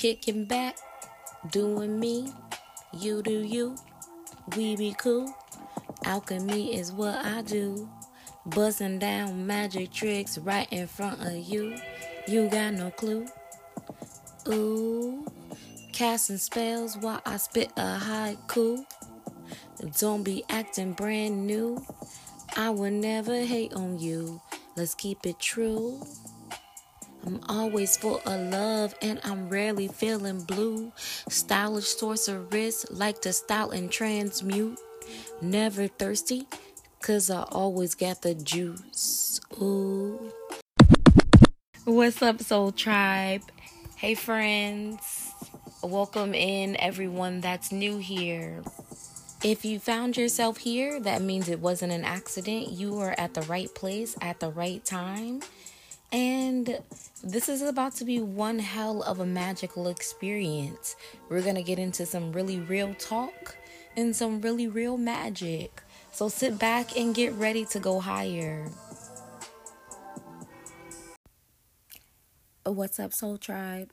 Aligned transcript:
Kicking 0.00 0.46
back, 0.46 0.78
doing 1.50 2.00
me, 2.00 2.32
you 2.98 3.20
do 3.20 3.42
you, 3.42 3.76
we 4.56 4.74
be 4.74 4.94
cool. 4.96 5.30
Alchemy 6.06 6.74
is 6.74 6.90
what 6.90 7.22
I 7.22 7.42
do. 7.42 7.86
Busting 8.46 8.98
down 8.98 9.46
magic 9.46 9.92
tricks 9.92 10.38
right 10.38 10.66
in 10.72 10.86
front 10.86 11.20
of 11.20 11.34
you. 11.34 11.76
You 12.26 12.48
got 12.48 12.72
no 12.72 12.90
clue. 12.90 13.26
Ooh, 14.48 15.26
casting 15.92 16.38
spells 16.38 16.96
while 16.96 17.20
I 17.26 17.36
spit 17.36 17.70
a 17.76 17.98
haiku. 17.98 18.86
Don't 19.98 20.22
be 20.22 20.44
acting 20.48 20.94
brand 20.94 21.46
new. 21.46 21.84
I 22.56 22.70
will 22.70 22.90
never 22.90 23.44
hate 23.44 23.74
on 23.74 23.98
you. 23.98 24.40
Let's 24.76 24.94
keep 24.94 25.26
it 25.26 25.38
true. 25.38 26.00
I'm 27.26 27.40
always 27.48 27.96
full 27.96 28.20
of 28.24 28.50
love 28.50 28.94
and 29.02 29.20
I'm 29.24 29.48
rarely 29.48 29.88
feeling 29.88 30.40
blue. 30.40 30.92
Stylish 31.28 31.96
sorceress, 31.96 32.86
like 32.90 33.20
to 33.22 33.32
style 33.32 33.70
and 33.70 33.90
transmute. 33.90 34.78
Never 35.42 35.86
thirsty, 35.86 36.46
cause 37.02 37.30
I 37.30 37.42
always 37.42 37.94
got 37.94 38.22
the 38.22 38.34
juice. 38.34 39.40
Ooh. 39.60 40.32
What's 41.84 42.22
up, 42.22 42.40
Soul 42.40 42.72
Tribe? 42.72 43.42
Hey, 43.96 44.14
friends. 44.14 45.32
Welcome 45.82 46.34
in 46.34 46.76
everyone 46.80 47.40
that's 47.40 47.70
new 47.70 47.98
here. 47.98 48.62
If 49.42 49.64
you 49.64 49.78
found 49.78 50.16
yourself 50.16 50.58
here, 50.58 51.00
that 51.00 51.22
means 51.22 51.48
it 51.48 51.60
wasn't 51.60 51.92
an 51.92 52.04
accident. 52.04 52.68
You 52.68 52.98
are 52.98 53.14
at 53.18 53.34
the 53.34 53.42
right 53.42 53.74
place 53.74 54.16
at 54.20 54.40
the 54.40 54.50
right 54.50 54.84
time. 54.84 55.40
And 56.12 56.80
this 57.22 57.48
is 57.48 57.62
about 57.62 57.94
to 57.96 58.04
be 58.04 58.18
one 58.20 58.58
hell 58.58 59.02
of 59.02 59.20
a 59.20 59.26
magical 59.26 59.86
experience. 59.86 60.96
We're 61.28 61.42
going 61.42 61.54
to 61.54 61.62
get 61.62 61.78
into 61.78 62.04
some 62.04 62.32
really 62.32 62.58
real 62.58 62.94
talk 62.94 63.56
and 63.96 64.14
some 64.14 64.40
really 64.40 64.66
real 64.66 64.96
magic. 64.96 65.82
So 66.10 66.28
sit 66.28 66.58
back 66.58 66.96
and 66.96 67.14
get 67.14 67.32
ready 67.34 67.64
to 67.66 67.78
go 67.78 68.00
higher. 68.00 68.68
What's 72.64 72.98
up, 72.98 73.12
Soul 73.12 73.38
Tribe? 73.38 73.90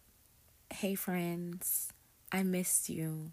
Hey, 0.73 0.95
friends. 0.95 1.93
I 2.31 2.41
missed 2.41 2.89
you. 2.89 3.31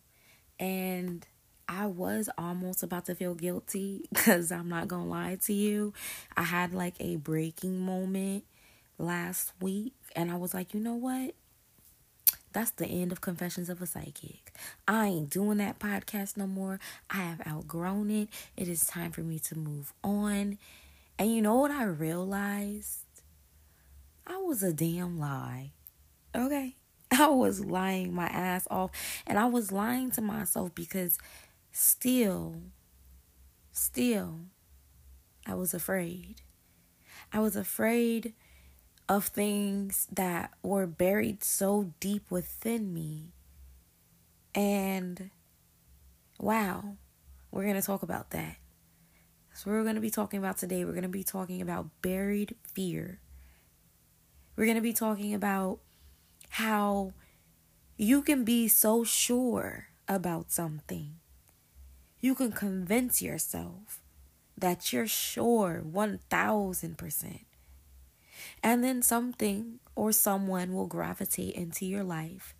And 0.60 1.26
I 1.66 1.86
was 1.86 2.28
almost 2.36 2.82
about 2.82 3.06
to 3.06 3.14
feel 3.14 3.34
guilty 3.34 4.04
because 4.12 4.52
I'm 4.52 4.68
not 4.68 4.88
going 4.88 5.04
to 5.04 5.08
lie 5.08 5.38
to 5.46 5.54
you. 5.54 5.94
I 6.36 6.42
had 6.42 6.74
like 6.74 6.96
a 7.00 7.16
breaking 7.16 7.80
moment 7.80 8.44
last 8.98 9.52
week 9.60 9.94
and 10.14 10.30
I 10.30 10.36
was 10.36 10.54
like, 10.54 10.74
you 10.74 10.80
know 10.80 10.94
what? 10.94 11.34
That's 12.52 12.70
the 12.70 12.86
end 12.86 13.10
of 13.10 13.20
Confessions 13.20 13.68
of 13.68 13.82
a 13.82 13.86
Psychic. 13.86 14.52
I 14.86 15.06
ain't 15.06 15.30
doing 15.30 15.58
that 15.58 15.80
podcast 15.80 16.36
no 16.36 16.46
more. 16.46 16.78
I 17.10 17.16
have 17.16 17.44
outgrown 17.46 18.10
it. 18.10 18.28
It 18.56 18.68
is 18.68 18.86
time 18.86 19.10
for 19.10 19.22
me 19.22 19.40
to 19.40 19.58
move 19.58 19.92
on. 20.04 20.58
And 21.18 21.34
you 21.34 21.42
know 21.42 21.56
what 21.56 21.72
I 21.72 21.82
realized? 21.82 23.06
I 24.24 24.36
was 24.36 24.62
a 24.62 24.72
damn 24.72 25.18
lie. 25.18 25.72
Okay? 26.32 26.76
I 27.10 27.26
was 27.26 27.64
lying 27.64 28.14
my 28.14 28.26
ass 28.26 28.68
off. 28.70 28.92
And 29.26 29.36
I 29.36 29.46
was 29.46 29.72
lying 29.72 30.12
to 30.12 30.20
myself 30.20 30.74
because 30.76 31.18
still, 31.72 32.62
still, 33.72 34.42
I 35.44 35.54
was 35.54 35.74
afraid. 35.74 36.42
I 37.32 37.40
was 37.40 37.56
afraid 37.56 38.32
of 39.08 39.26
things 39.26 40.06
that 40.12 40.52
were 40.62 40.86
buried 40.86 41.44
so 41.44 41.92
deep 42.00 42.30
within 42.30 42.92
me. 42.92 43.32
And 44.54 45.30
wow, 46.38 46.96
we're 47.50 47.64
going 47.64 47.74
to 47.74 47.82
talk 47.82 48.02
about 48.02 48.30
that. 48.30 48.56
So, 49.52 49.70
we're 49.70 49.82
going 49.84 49.94
to 49.94 50.00
be 50.00 50.10
talking 50.10 50.38
about 50.38 50.58
today. 50.58 50.84
We're 50.84 50.92
going 50.92 51.02
to 51.02 51.08
be 51.08 51.22
talking 51.22 51.62
about 51.62 51.88
buried 52.02 52.56
fear. 52.72 53.20
We're 54.56 54.64
going 54.64 54.76
to 54.76 54.82
be 54.82 54.92
talking 54.92 55.32
about 55.32 55.78
how 56.50 57.12
you 57.96 58.22
can 58.22 58.44
be 58.44 58.66
so 58.66 59.04
sure 59.04 59.88
about 60.08 60.50
something. 60.50 61.16
You 62.20 62.34
can 62.34 62.52
convince 62.52 63.22
yourself 63.22 64.00
that 64.56 64.92
you're 64.92 65.06
sure 65.06 65.82
1000% 65.84 67.40
and 68.62 68.82
then 68.82 69.02
something 69.02 69.80
or 69.94 70.12
someone 70.12 70.72
will 70.72 70.86
gravitate 70.86 71.54
into 71.54 71.86
your 71.86 72.04
life 72.04 72.54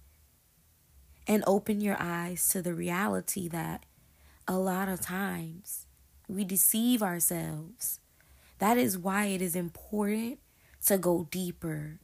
and 1.27 1.43
open 1.47 1.81
your 1.81 1.97
eyes 1.99 2.49
to 2.49 2.63
the 2.63 2.75
reality 2.75 3.49
that 3.49 3.85
a 4.47 4.59
lot 4.59 4.89
of 4.89 5.01
times 5.01 5.87
we 6.29 6.45
deceive 6.45 7.03
ourselves. 7.03 8.01
That 8.59 8.79
is 8.79 8.99
why 8.99 9.27
it 9.27 9.43
is 9.43 9.57
important 9.57 10.39
to 10.87 10.99
go 10.99 11.29
deeper. 11.31 11.99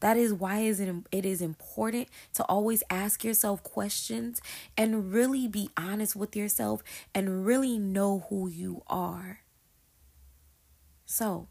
That 0.00 0.16
is 0.16 0.34
why 0.34 0.58
it 0.58 1.24
is 1.24 1.40
important 1.40 2.08
to 2.34 2.44
always 2.46 2.82
ask 2.90 3.22
yourself 3.22 3.62
questions 3.62 4.42
and 4.76 5.12
really 5.12 5.46
be 5.46 5.70
honest 5.76 6.16
with 6.16 6.34
yourself 6.34 6.82
and 7.14 7.46
really 7.46 7.78
know 7.78 8.26
who 8.28 8.48
you 8.48 8.82
are. 8.88 9.40
So, 11.06 11.46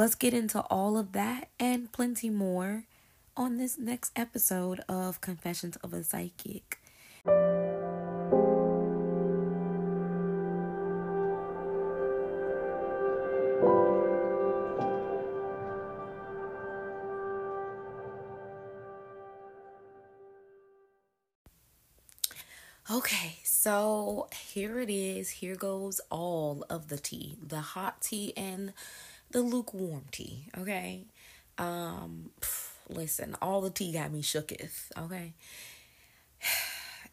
Let's 0.00 0.14
get 0.14 0.32
into 0.32 0.60
all 0.70 0.96
of 0.96 1.12
that 1.12 1.50
and 1.60 1.92
plenty 1.92 2.30
more 2.30 2.84
on 3.36 3.58
this 3.58 3.76
next 3.76 4.12
episode 4.16 4.80
of 4.88 5.20
Confessions 5.20 5.76
of 5.84 5.92
a 5.92 6.02
Psychic. 6.02 6.80
Okay, 22.90 23.36
so 23.44 24.28
here 24.34 24.80
it 24.80 24.88
is. 24.88 25.28
Here 25.28 25.56
goes 25.56 26.00
all 26.08 26.64
of 26.70 26.88
the 26.88 26.96
tea 26.96 27.36
the 27.46 27.60
hot 27.60 28.00
tea 28.00 28.32
and 28.34 28.72
the 29.30 29.42
lukewarm 29.42 30.04
tea, 30.10 30.46
okay? 30.58 31.06
Um, 31.58 32.30
listen, 32.88 33.36
all 33.40 33.60
the 33.60 33.70
tea 33.70 33.92
got 33.92 34.12
me 34.12 34.22
shooketh, 34.22 34.90
okay? 34.96 35.34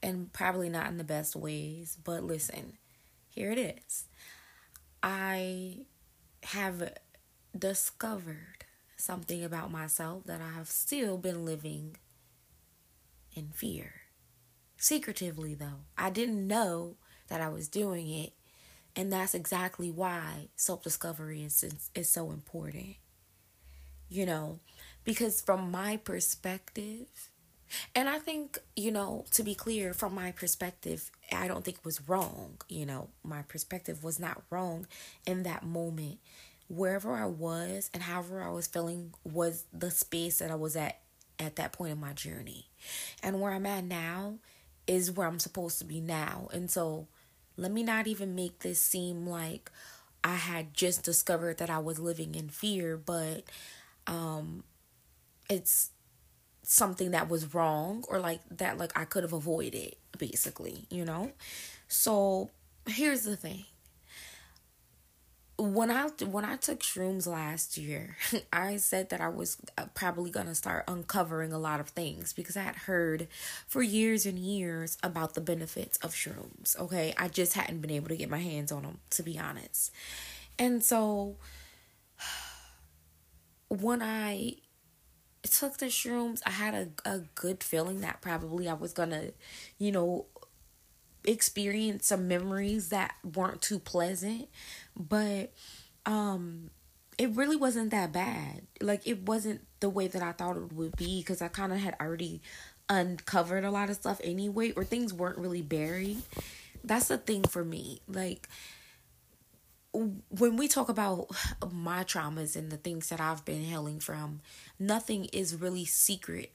And 0.03 0.31
probably 0.31 0.69
not 0.69 0.89
in 0.89 0.97
the 0.97 1.03
best 1.03 1.35
ways, 1.35 1.97
but 2.03 2.23
listen, 2.23 2.73
here 3.29 3.51
it 3.51 3.57
is. 3.57 4.06
I 5.01 5.85
have 6.44 6.94
discovered 7.57 8.66
something 8.95 9.44
about 9.44 9.72
myself 9.72 10.25
that 10.25 10.39
I 10.39 10.51
have 10.51 10.67
still 10.67 11.17
been 11.17 11.45
living 11.45 11.97
in 13.35 13.50
fear. 13.50 13.91
Secretively, 14.77 15.56
though. 15.56 15.85
I 15.97 16.11
didn't 16.11 16.45
know 16.45 16.97
that 17.27 17.41
I 17.41 17.50
was 17.50 17.67
doing 17.67 18.07
it 18.09 18.33
and 18.97 19.13
that's 19.13 19.35
exactly 19.35 19.91
why 19.91 20.49
self 20.55 20.83
discovery 20.83 21.43
is, 21.43 21.63
is, 21.63 21.91
is 21.93 22.09
so 22.09 22.31
important. 22.31 22.95
You 24.09 24.25
know, 24.25 24.59
because 25.03 25.39
from 25.39 25.69
my 25.69 25.97
perspective, 25.97 27.07
and 27.93 28.09
I 28.09 28.19
think, 28.19 28.57
you 28.75 28.91
know, 28.91 29.25
to 29.31 29.43
be 29.43 29.53
clear, 29.53 29.93
from 29.93 30.15
my 30.15 30.31
perspective, 30.31 31.11
I 31.31 31.47
don't 31.47 31.63
think 31.63 31.77
it 31.77 31.85
was 31.85 32.07
wrong. 32.09 32.57
You 32.69 32.85
know, 32.85 33.09
my 33.23 33.43
perspective 33.43 34.03
was 34.03 34.19
not 34.19 34.41
wrong 34.49 34.87
in 35.25 35.43
that 35.43 35.63
moment. 35.63 36.19
Wherever 36.69 37.15
I 37.15 37.25
was 37.25 37.89
and 37.93 38.03
however 38.03 38.41
I 38.41 38.49
was 38.49 38.67
feeling 38.67 39.13
was 39.23 39.65
the 39.71 39.91
space 39.91 40.39
that 40.39 40.51
I 40.51 40.55
was 40.55 40.75
at 40.75 40.99
at 41.39 41.55
that 41.57 41.71
point 41.71 41.91
in 41.91 41.99
my 41.99 42.13
journey. 42.13 42.65
And 43.21 43.39
where 43.39 43.51
I'm 43.51 43.65
at 43.67 43.83
now 43.83 44.39
is 44.88 45.11
where 45.11 45.27
I'm 45.27 45.39
supposed 45.39 45.77
to 45.79 45.85
be 45.85 46.01
now. 46.01 46.50
And 46.51 46.71
so 46.71 47.07
let 47.57 47.71
me 47.71 47.83
not 47.83 48.07
even 48.07 48.36
make 48.36 48.59
this 48.59 48.80
seem 48.81 49.27
like 49.27 49.71
I 50.24 50.36
had 50.36 50.74
just 50.74 51.04
discovered 51.04 51.57
that 51.57 51.69
I 51.69 51.80
was 51.80 52.00
living 52.00 52.36
in 52.36 52.50
fear, 52.50 52.98
but 52.98 53.44
um 54.06 54.63
it's 55.50 55.92
something 56.63 57.12
that 57.12 57.30
was 57.30 57.54
wrong 57.54 58.04
or 58.09 58.19
like 58.19 58.42
that 58.51 58.77
like 58.77 58.98
I 58.98 59.06
could 59.06 59.24
have 59.24 59.33
avoided 59.33 59.95
basically, 60.18 60.86
you 60.89 61.06
know? 61.06 61.31
So 61.88 62.50
here's 62.88 63.24
the 63.24 63.38
thing 63.38 63.65
when 65.57 65.89
I 65.89 66.09
when 66.24 66.45
I 66.45 66.56
took 66.56 66.81
shrooms 66.81 67.25
last 67.25 67.77
year, 67.77 68.15
I 68.54 68.77
said 68.77 69.09
that 69.09 69.21
I 69.21 69.30
was 69.30 69.57
uh, 69.77 69.86
probably 69.95 70.30
going 70.30 70.45
to 70.45 70.56
start 70.56 70.83
uncovering 70.88 71.51
a 71.51 71.57
lot 71.57 71.80
of 71.80 71.89
things 71.89 72.31
because 72.31 72.56
I 72.56 72.62
had 72.62 72.75
heard 72.75 73.27
for 73.68 73.81
years 73.81 74.25
and 74.25 74.38
years 74.38 74.98
about 75.01 75.33
the 75.33 75.42
benefits 75.42 75.98
of 75.98 76.13
shrooms, 76.13 76.77
okay? 76.80 77.13
I 77.18 77.27
just 77.27 77.54
hadn't 77.54 77.81
been 77.81 77.92
able 77.92 78.09
to 78.09 78.18
get 78.18 78.30
my 78.30 78.39
hands 78.39 78.71
on 78.71 78.83
them 78.83 79.00
to 79.12 79.24
be 79.24 79.39
honest. 79.39 79.92
And 80.59 80.83
so 80.83 81.38
when 83.69 84.03
I 84.03 84.57
took 85.42 85.77
the 85.77 85.88
shrooms, 85.88 86.42
I 86.45 86.51
had 86.51 86.74
a, 87.06 87.10
a 87.10 87.19
good 87.33 87.63
feeling 87.63 88.01
that 88.01 88.21
probably 88.21 88.69
I 88.69 88.74
was 88.74 88.94
gonna, 88.94 89.30
you 89.80 89.92
know, 89.92 90.27
experience 91.27 92.07
some 92.07 92.27
memories 92.27 92.89
that 92.89 93.15
weren't 93.36 93.62
too 93.62 93.80
pleasant. 93.80 94.48
But 94.97 95.53
um 96.05 96.69
it 97.17 97.31
really 97.31 97.55
wasn't 97.55 97.91
that 97.91 98.11
bad. 98.11 98.61
Like 98.81 99.07
it 99.07 99.23
wasn't 99.27 99.61
the 99.79 99.89
way 99.89 100.07
that 100.07 100.21
I 100.21 100.31
thought 100.31 100.57
it 100.57 100.73
would 100.73 100.95
be 100.95 101.19
because 101.21 101.41
I 101.41 101.47
kind 101.47 101.73
of 101.73 101.79
had 101.79 101.95
already 101.99 102.41
uncovered 102.89 103.63
a 103.63 103.71
lot 103.71 103.89
of 103.89 103.95
stuff 103.95 104.21
anyway, 104.23 104.71
or 104.71 104.83
things 104.83 105.13
weren't 105.13 105.38
really 105.38 105.61
buried. 105.61 106.21
That's 106.83 107.07
the 107.07 107.17
thing 107.17 107.44
for 107.44 107.65
me. 107.65 108.01
Like 108.07 108.47
when 109.94 110.57
we 110.57 110.67
talk 110.67 110.89
about 110.89 111.27
my 111.71 112.03
traumas 112.03 112.55
and 112.55 112.71
the 112.71 112.77
things 112.77 113.09
that 113.09 113.19
I've 113.19 113.43
been 113.45 113.63
healing 113.63 114.00
from, 114.00 114.41
nothing 114.77 115.25
is 115.25 115.55
really 115.55 115.85
secret 115.85 116.51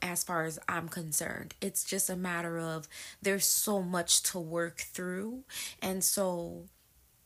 as 0.00 0.24
far 0.24 0.44
as 0.44 0.58
I'm 0.68 0.88
concerned. 0.88 1.54
It's 1.60 1.84
just 1.84 2.10
a 2.10 2.16
matter 2.16 2.58
of 2.58 2.88
there's 3.20 3.46
so 3.46 3.82
much 3.82 4.22
to 4.24 4.38
work 4.38 4.78
through. 4.78 5.44
And 5.80 6.02
so 6.02 6.64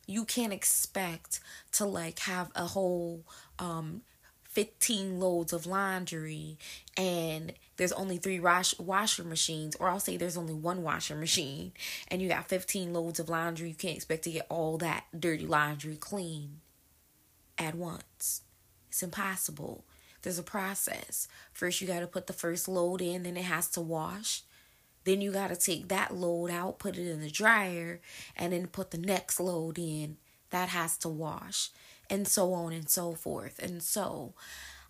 you 0.07 0.25
can't 0.25 0.53
expect 0.53 1.41
to 1.73 1.85
like 1.85 2.21
have 2.21 2.51
a 2.55 2.67
whole 2.67 3.25
um 3.59 4.03
15 4.57 5.21
loads 5.21 5.53
of 5.53 5.67
laundry 5.67 6.57
and 6.97 7.53
there's 7.77 7.93
only 7.93 8.17
three 8.17 8.41
wash 8.41 8.79
washer 8.79 9.23
machines 9.23 9.77
or 9.77 9.91
I'll 9.91 10.01
say 10.01 10.17
there's 10.17 10.39
only 10.39 10.55
one 10.55 10.83
washer 10.83 11.15
machine 11.15 11.73
and 12.09 12.23
you 12.23 12.29
got 12.31 12.49
15 12.49 12.95
loads 12.95 13.21
of 13.21 13.29
laundry 13.29 13.69
you 13.69 13.75
can't 13.75 13.97
expect 13.97 14.25
to 14.25 14.31
get 14.31 14.47
all 14.49 14.79
that 14.79 15.05
dirty 15.19 15.47
laundry 15.47 15.97
clean 15.97 16.61
at 17.59 17.75
once. 17.75 18.43
It's 18.89 19.03
impossible. 19.03 19.85
There's 20.23 20.39
a 20.39 20.43
process. 20.43 21.29
First 21.53 21.83
you 21.83 21.87
got 21.87 22.01
to 22.01 22.07
put 22.07 22.27
the 22.27 22.33
first 22.33 22.67
load 22.67 23.03
in 23.03 23.25
then 23.25 23.37
it 23.37 23.45
has 23.45 23.69
to 23.73 23.83
wash 23.83 24.43
then 25.07 25.23
you 25.23 25.33
got 25.33 25.49
to 25.49 25.57
take 25.57 25.89
that 25.89 26.15
load 26.15 26.51
out 26.51 26.79
put 26.79 26.99
it 26.99 27.11
in 27.11 27.21
the 27.21 27.31
dryer 27.31 28.01
and 28.37 28.53
then 28.53 28.67
put 28.67 28.91
the 28.91 28.99
next 28.99 29.41
load 29.41 29.79
in 29.79 30.19
that 30.51 30.69
has 30.69 30.97
to 30.99 31.09
wash 31.09 31.71
and 32.09 32.27
so 32.27 32.53
on 32.53 32.73
and 32.73 32.89
so 32.89 33.13
forth. 33.13 33.59
And 33.59 33.83
so 33.83 34.35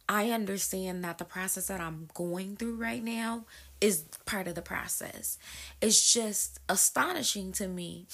I 0.09 0.31
understand 0.31 1.03
that 1.05 1.19
the 1.19 1.25
process 1.25 1.67
that 1.69 1.81
I'm 1.81 2.09
going 2.15 2.57
through 2.57 2.77
right 2.77 3.03
now 3.03 3.45
is 3.81 4.05
part 4.25 4.47
of 4.47 4.55
the 4.55 4.63
process. 4.63 5.39
It's 5.81 6.13
just 6.13 6.61
astonishing 6.69 7.53
to 7.53 7.69
me 7.69 8.07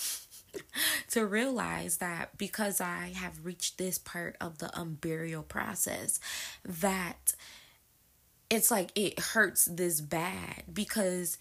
to 1.10 1.26
realize 1.26 1.98
that 1.98 2.36
because 2.38 2.80
I 2.80 3.12
have 3.16 3.44
reached 3.44 3.78
this 3.78 3.98
part 3.98 4.36
of 4.40 4.58
the 4.58 4.68
unburial 4.68 5.46
process, 5.46 6.20
that 6.64 7.34
it's 8.48 8.70
like 8.70 8.92
it 8.94 9.18
hurts 9.18 9.66
this 9.66 10.00
bad 10.00 10.64
because 10.72 11.38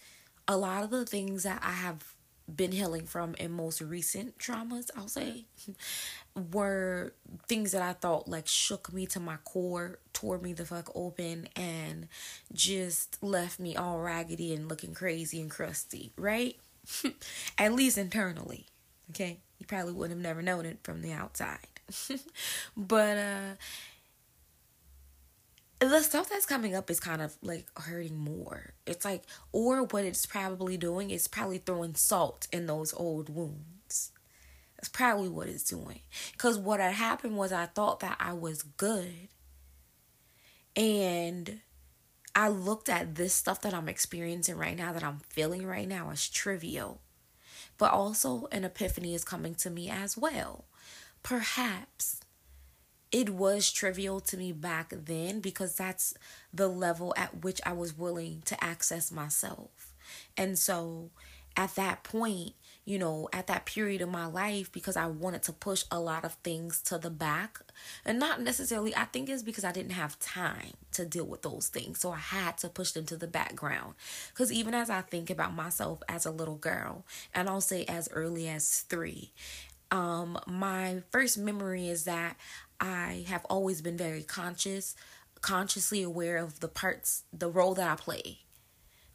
a 0.48 0.56
lot 0.56 0.84
of 0.84 0.90
the 0.90 1.04
things 1.04 1.44
that 1.44 1.60
I 1.64 1.72
have 1.72 2.04
been 2.54 2.72
healing 2.72 3.06
from 3.06 3.34
in 3.36 3.52
most 3.52 3.80
recent 3.80 4.38
traumas, 4.38 4.90
I'll 4.96 5.08
say, 5.08 5.44
were 6.52 7.14
things 7.46 7.72
that 7.72 7.82
I 7.82 7.92
thought 7.92 8.28
like 8.28 8.46
shook 8.46 8.92
me 8.92 9.06
to 9.06 9.20
my 9.20 9.36
core, 9.44 9.98
tore 10.12 10.38
me 10.38 10.52
the 10.52 10.64
fuck 10.64 10.90
open, 10.94 11.48
and 11.56 12.08
just 12.52 13.22
left 13.22 13.58
me 13.60 13.76
all 13.76 14.00
raggedy 14.00 14.54
and 14.54 14.68
looking 14.68 14.94
crazy 14.94 15.40
and 15.40 15.50
crusty, 15.50 16.12
right? 16.16 16.56
At 17.58 17.72
least 17.72 17.98
internally. 17.98 18.66
Okay? 19.10 19.38
You 19.58 19.66
probably 19.66 19.92
would 19.92 20.10
have 20.10 20.18
never 20.18 20.42
known 20.42 20.66
it 20.66 20.78
from 20.82 21.02
the 21.02 21.12
outside. 21.12 21.58
but 22.76 23.18
uh 23.18 23.54
the 25.90 26.02
stuff 26.02 26.28
that's 26.28 26.46
coming 26.46 26.74
up 26.74 26.90
is 26.90 27.00
kind 27.00 27.22
of 27.22 27.36
like 27.42 27.66
hurting 27.78 28.18
more. 28.18 28.74
It's 28.86 29.04
like, 29.04 29.24
or 29.52 29.84
what 29.84 30.04
it's 30.04 30.26
probably 30.26 30.76
doing 30.76 31.10
is 31.10 31.26
probably 31.26 31.58
throwing 31.58 31.94
salt 31.94 32.46
in 32.52 32.66
those 32.66 32.92
old 32.94 33.34
wounds. 33.34 34.12
That's 34.76 34.88
probably 34.88 35.28
what 35.28 35.48
it's 35.48 35.64
doing. 35.64 36.00
Because 36.32 36.58
what 36.58 36.80
had 36.80 36.94
happened 36.94 37.36
was 37.36 37.52
I 37.52 37.66
thought 37.66 38.00
that 38.00 38.16
I 38.20 38.32
was 38.32 38.62
good. 38.62 39.28
And 40.76 41.60
I 42.34 42.48
looked 42.48 42.88
at 42.88 43.14
this 43.14 43.34
stuff 43.34 43.60
that 43.62 43.74
I'm 43.74 43.88
experiencing 43.88 44.56
right 44.56 44.76
now, 44.76 44.92
that 44.92 45.04
I'm 45.04 45.20
feeling 45.28 45.66
right 45.66 45.86
now, 45.86 46.10
as 46.10 46.28
trivial. 46.28 47.00
But 47.78 47.92
also, 47.92 48.48
an 48.50 48.64
epiphany 48.64 49.14
is 49.14 49.24
coming 49.24 49.54
to 49.56 49.70
me 49.70 49.88
as 49.90 50.16
well. 50.16 50.64
Perhaps 51.22 52.20
it 53.12 53.30
was 53.30 53.70
trivial 53.70 54.20
to 54.20 54.36
me 54.36 54.52
back 54.52 54.92
then 55.04 55.40
because 55.40 55.76
that's 55.76 56.14
the 56.52 56.68
level 56.68 57.14
at 57.16 57.44
which 57.44 57.60
I 57.64 57.74
was 57.74 57.96
willing 57.96 58.42
to 58.46 58.64
access 58.64 59.12
myself. 59.12 59.92
And 60.36 60.58
so 60.58 61.10
at 61.56 61.74
that 61.74 62.02
point, 62.02 62.54
you 62.84 62.98
know, 62.98 63.28
at 63.32 63.46
that 63.46 63.64
period 63.66 64.00
of 64.00 64.08
my 64.08 64.26
life, 64.26 64.72
because 64.72 64.96
I 64.96 65.06
wanted 65.06 65.42
to 65.44 65.52
push 65.52 65.84
a 65.90 66.00
lot 66.00 66.24
of 66.24 66.32
things 66.42 66.80
to 66.82 66.98
the 66.98 67.10
back, 67.10 67.60
and 68.04 68.18
not 68.18 68.40
necessarily, 68.40 68.96
I 68.96 69.04
think 69.04 69.28
it's 69.28 69.42
because 69.42 69.64
I 69.64 69.70
didn't 69.70 69.92
have 69.92 70.18
time 70.18 70.72
to 70.92 71.04
deal 71.04 71.24
with 71.24 71.42
those 71.42 71.68
things. 71.68 72.00
So 72.00 72.10
I 72.10 72.18
had 72.18 72.58
to 72.58 72.68
push 72.68 72.90
them 72.90 73.06
to 73.06 73.16
the 73.16 73.28
background. 73.28 73.94
Because 74.30 74.50
even 74.50 74.74
as 74.74 74.90
I 74.90 75.02
think 75.02 75.30
about 75.30 75.54
myself 75.54 76.02
as 76.08 76.26
a 76.26 76.32
little 76.32 76.56
girl, 76.56 77.04
and 77.32 77.48
I'll 77.48 77.60
say 77.60 77.84
as 77.84 78.08
early 78.12 78.48
as 78.48 78.80
three, 78.80 79.30
um, 79.92 80.38
my 80.46 81.02
first 81.10 81.38
memory 81.38 81.88
is 81.88 82.04
that 82.04 82.36
I 82.82 83.24
have 83.28 83.44
always 83.44 83.80
been 83.80 83.96
very 83.96 84.24
conscious, 84.24 84.96
consciously 85.40 86.02
aware 86.02 86.36
of 86.36 86.58
the 86.58 86.66
parts, 86.66 87.22
the 87.32 87.48
role 87.48 87.74
that 87.74 87.88
I 87.88 87.94
play, 87.94 88.40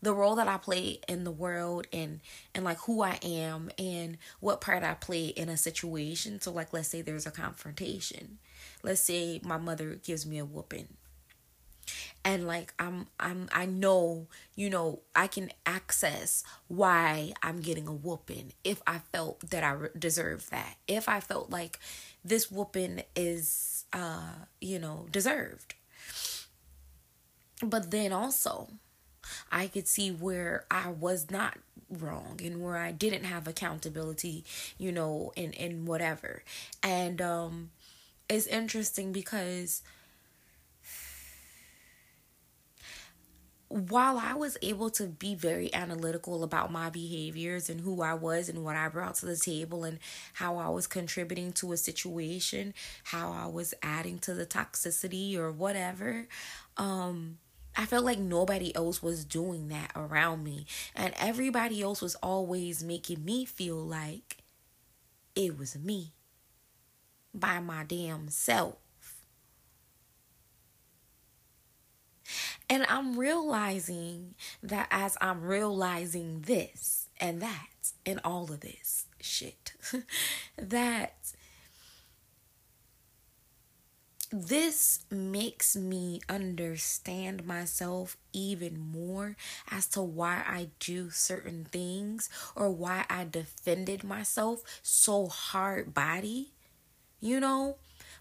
the 0.02 0.14
role 0.14 0.36
that 0.36 0.48
I 0.48 0.56
play 0.56 1.02
in 1.10 1.25
the 1.25 1.31
world, 1.31 1.86
and 1.92 2.22
and 2.56 2.64
like 2.64 2.78
who 2.80 3.02
I 3.02 3.19
am 3.22 3.69
and 3.78 4.18
what 4.40 4.62
part 4.62 4.84
I 4.84 4.94
play 4.94 5.25
in 5.25 5.50
a 5.50 5.58
situation. 5.58 6.40
So, 6.40 6.50
like, 6.50 6.72
let's 6.72 6.88
say 6.88 7.02
there's 7.02 7.28
a 7.28 7.31
confrontation. 7.31 8.38
Let's 8.84 9.02
say 9.02 9.42
my 9.44 9.58
mother 9.58 9.96
gives 9.96 10.25
me 10.25 10.38
a 10.38 10.46
whooping 10.46 10.88
and 12.28 12.46
like 12.46 12.74
i'm 12.80 13.08
i'm 13.22 13.48
i 13.54 13.66
know 13.66 14.28
you 14.56 14.70
know 14.70 15.00
i 15.16 15.28
can 15.28 15.50
access 15.66 16.44
why 16.68 17.32
i'm 17.42 17.62
getting 17.62 17.88
a 17.88 17.94
whooping 17.94 18.52
if 18.66 18.82
i 18.86 19.00
felt 19.14 19.40
that 19.50 19.64
i 19.64 19.76
deserve 19.98 20.50
that 20.50 20.76
if 20.88 21.08
i 21.08 21.22
felt 21.22 21.50
like 21.50 21.80
this 22.26 22.52
whooping 22.52 23.02
is 23.16 23.86
uh 23.94 24.34
you 24.60 24.78
know 24.78 25.08
deserved 25.12 25.76
but 27.64 27.92
then 27.92 28.12
also 28.12 28.70
I 29.52 29.68
could 29.68 29.88
see 29.88 30.12
where 30.12 30.66
I 30.72 30.90
was 30.90 31.31
not 31.31 31.57
wrong 31.90 32.40
and 32.44 32.62
where 32.64 32.78
I 32.78 32.92
didn't 32.92 33.26
have 33.26 33.48
accountability, 33.48 34.46
you 34.78 34.92
know, 34.92 35.31
in 35.36 35.54
in 35.54 35.86
whatever. 35.86 36.44
And 36.84 37.22
um 37.22 37.72
it's 38.30 38.48
interesting 38.48 39.12
because 39.14 39.84
while 43.69 44.18
I 44.18 44.33
was 44.33 44.57
able 44.62 44.90
to 44.92 45.07
be 45.07 45.36
very 45.36 45.74
analytical 45.74 46.44
about 46.44 46.71
my 46.71 46.90
behaviors 46.90 47.69
and 47.69 47.81
who 47.81 48.02
I 48.02 48.14
was 48.14 48.47
and 48.47 48.64
what 48.64 48.78
I 48.78 48.88
brought 48.88 49.16
to 49.16 49.26
the 49.26 49.36
table 49.36 49.83
and 49.83 50.00
how 50.33 50.57
I 50.57 50.69
was 50.69 50.88
contributing 50.88 51.52
to 51.54 51.74
a 51.74 51.78
situation, 51.78 52.74
how 53.04 53.31
I 53.31 53.47
was 53.47 53.74
adding 53.83 54.19
to 54.19 54.33
the 54.33 54.45
toxicity 54.45 55.36
or 55.38 55.52
whatever, 55.52 56.28
um, 56.78 57.40
I 57.76 57.86
felt 57.86 58.06
like 58.06 58.19
nobody 58.19 58.74
else 58.74 59.04
was 59.04 59.26
doing 59.26 59.68
that 59.68 59.92
around 59.95 60.44
me. 60.44 60.66
And 60.95 61.14
everybody 61.19 61.81
else 61.81 62.02
was 62.02 62.16
always 62.16 62.83
making 62.83 63.24
me 63.24 63.45
feel 63.45 63.76
like 63.76 64.38
it 65.36 65.57
was 65.57 65.78
me 65.78 66.14
by 67.33 67.59
my 67.59 67.83
damn 67.83 68.30
self. 68.30 68.78
And 72.69 72.86
I'm 72.90 73.18
realizing 73.18 74.36
that 74.62 74.88
as 74.92 75.18
I'm 75.21 75.42
realizing 75.42 76.42
this 76.42 77.07
and 77.19 77.42
that 77.42 77.94
and 78.06 78.19
all 78.24 78.44
of 78.52 78.59
this 78.59 79.06
shit, 79.21 79.74
that 80.57 81.16
this 84.31 85.06
makes 85.09 85.76
me 85.76 86.19
understand 86.28 87.45
myself 87.45 88.18
even 88.33 88.78
more 88.78 89.38
as 89.71 89.88
to 89.88 90.02
why 90.02 90.44
I 90.45 90.69
do 90.80 91.09
certain 91.12 91.64
things 91.64 92.30
or 92.56 92.69
why 92.69 93.06
I 93.09 93.26
defended 93.30 94.04
myself 94.04 94.64
so 94.83 95.28
hard 95.28 95.94
body. 95.94 96.52
You 97.21 97.40
know, 97.40 97.78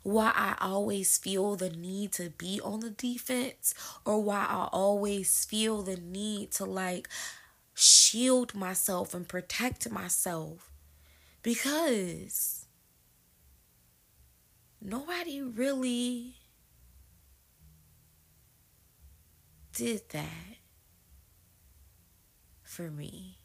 why 0.07 0.33
I 0.37 0.55
always 0.61 1.19
feel 1.19 1.57
the 1.57 1.69
need 1.69 2.13
to 2.13 2.31
be 2.31 2.61
on 2.63 2.79
the 2.79 2.91
defense 2.91 3.75
or 4.05 4.23
why 4.23 4.47
I 4.49 4.69
always 4.71 5.45
feel 5.45 5.83
the 5.83 5.97
need 5.97 6.53
to 6.53 6.65
like 6.65 7.09
shield 7.75 8.55
myself 8.55 9.15
and 9.15 9.29
protect 9.29 9.91
myself 9.91 10.71
because 11.43 12.67
nobody 14.81 15.43
really 15.43 16.37
did 19.75 20.09
that 20.11 20.59
for 22.63 22.93
me. 22.93 23.39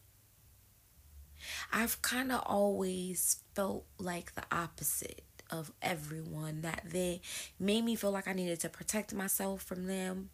I've 1.73 2.03
kind 2.03 2.31
of 2.31 2.43
always 2.45 3.37
felt 3.55 3.87
like 3.97 4.35
the 4.35 4.43
opposite 4.51 5.23
of 5.51 5.71
everyone 5.81 6.61
that 6.61 6.83
they 6.85 7.21
made 7.59 7.83
me 7.83 7.95
feel 7.95 8.11
like 8.11 8.27
I 8.27 8.33
needed 8.33 8.59
to 8.61 8.69
protect 8.69 9.13
myself 9.13 9.61
from 9.63 9.87
them. 9.87 10.29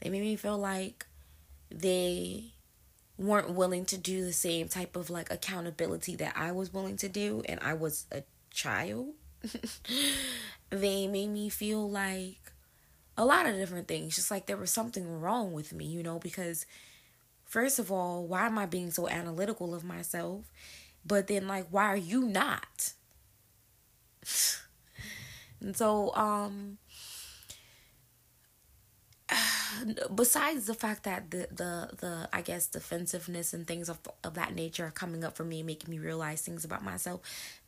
They 0.00 0.10
made 0.10 0.22
me 0.22 0.36
feel 0.36 0.58
like 0.58 1.06
they 1.70 2.52
weren't 3.18 3.50
willing 3.50 3.84
to 3.84 3.98
do 3.98 4.24
the 4.24 4.32
same 4.32 4.68
type 4.68 4.96
of 4.96 5.10
like 5.10 5.30
accountability 5.30 6.14
that 6.16 6.34
I 6.36 6.52
was 6.52 6.72
willing 6.72 6.96
to 6.98 7.08
do 7.08 7.42
and 7.48 7.58
I 7.60 7.74
was 7.74 8.06
a 8.12 8.22
child. 8.50 9.08
they 10.70 11.06
made 11.08 11.28
me 11.28 11.48
feel 11.48 11.88
like 11.90 12.52
a 13.16 13.24
lot 13.24 13.46
of 13.46 13.56
different 13.56 13.88
things, 13.88 14.14
just 14.14 14.30
like 14.30 14.46
there 14.46 14.56
was 14.56 14.70
something 14.70 15.20
wrong 15.20 15.52
with 15.52 15.72
me, 15.72 15.84
you 15.86 16.04
know, 16.04 16.20
because 16.20 16.64
first 17.44 17.80
of 17.80 17.90
all, 17.90 18.24
why 18.24 18.46
am 18.46 18.56
I 18.56 18.66
being 18.66 18.92
so 18.92 19.08
analytical 19.08 19.74
of 19.74 19.82
myself? 19.82 20.44
But 21.04 21.26
then 21.26 21.48
like 21.48 21.66
why 21.70 21.86
are 21.86 21.96
you 21.96 22.22
not? 22.22 22.92
And 25.60 25.76
so 25.76 26.14
um 26.14 26.78
besides 30.14 30.66
the 30.66 30.74
fact 30.74 31.04
that 31.04 31.30
the 31.30 31.48
the 31.50 31.90
the 31.98 32.28
I 32.32 32.40
guess 32.42 32.66
defensiveness 32.66 33.52
and 33.52 33.66
things 33.66 33.88
of 33.88 33.98
of 34.24 34.34
that 34.34 34.54
nature 34.54 34.86
are 34.86 34.90
coming 34.90 35.24
up 35.24 35.36
for 35.36 35.44
me, 35.44 35.62
making 35.62 35.90
me 35.90 35.98
realize 35.98 36.40
things 36.42 36.64
about 36.64 36.82
myself. 36.84 37.20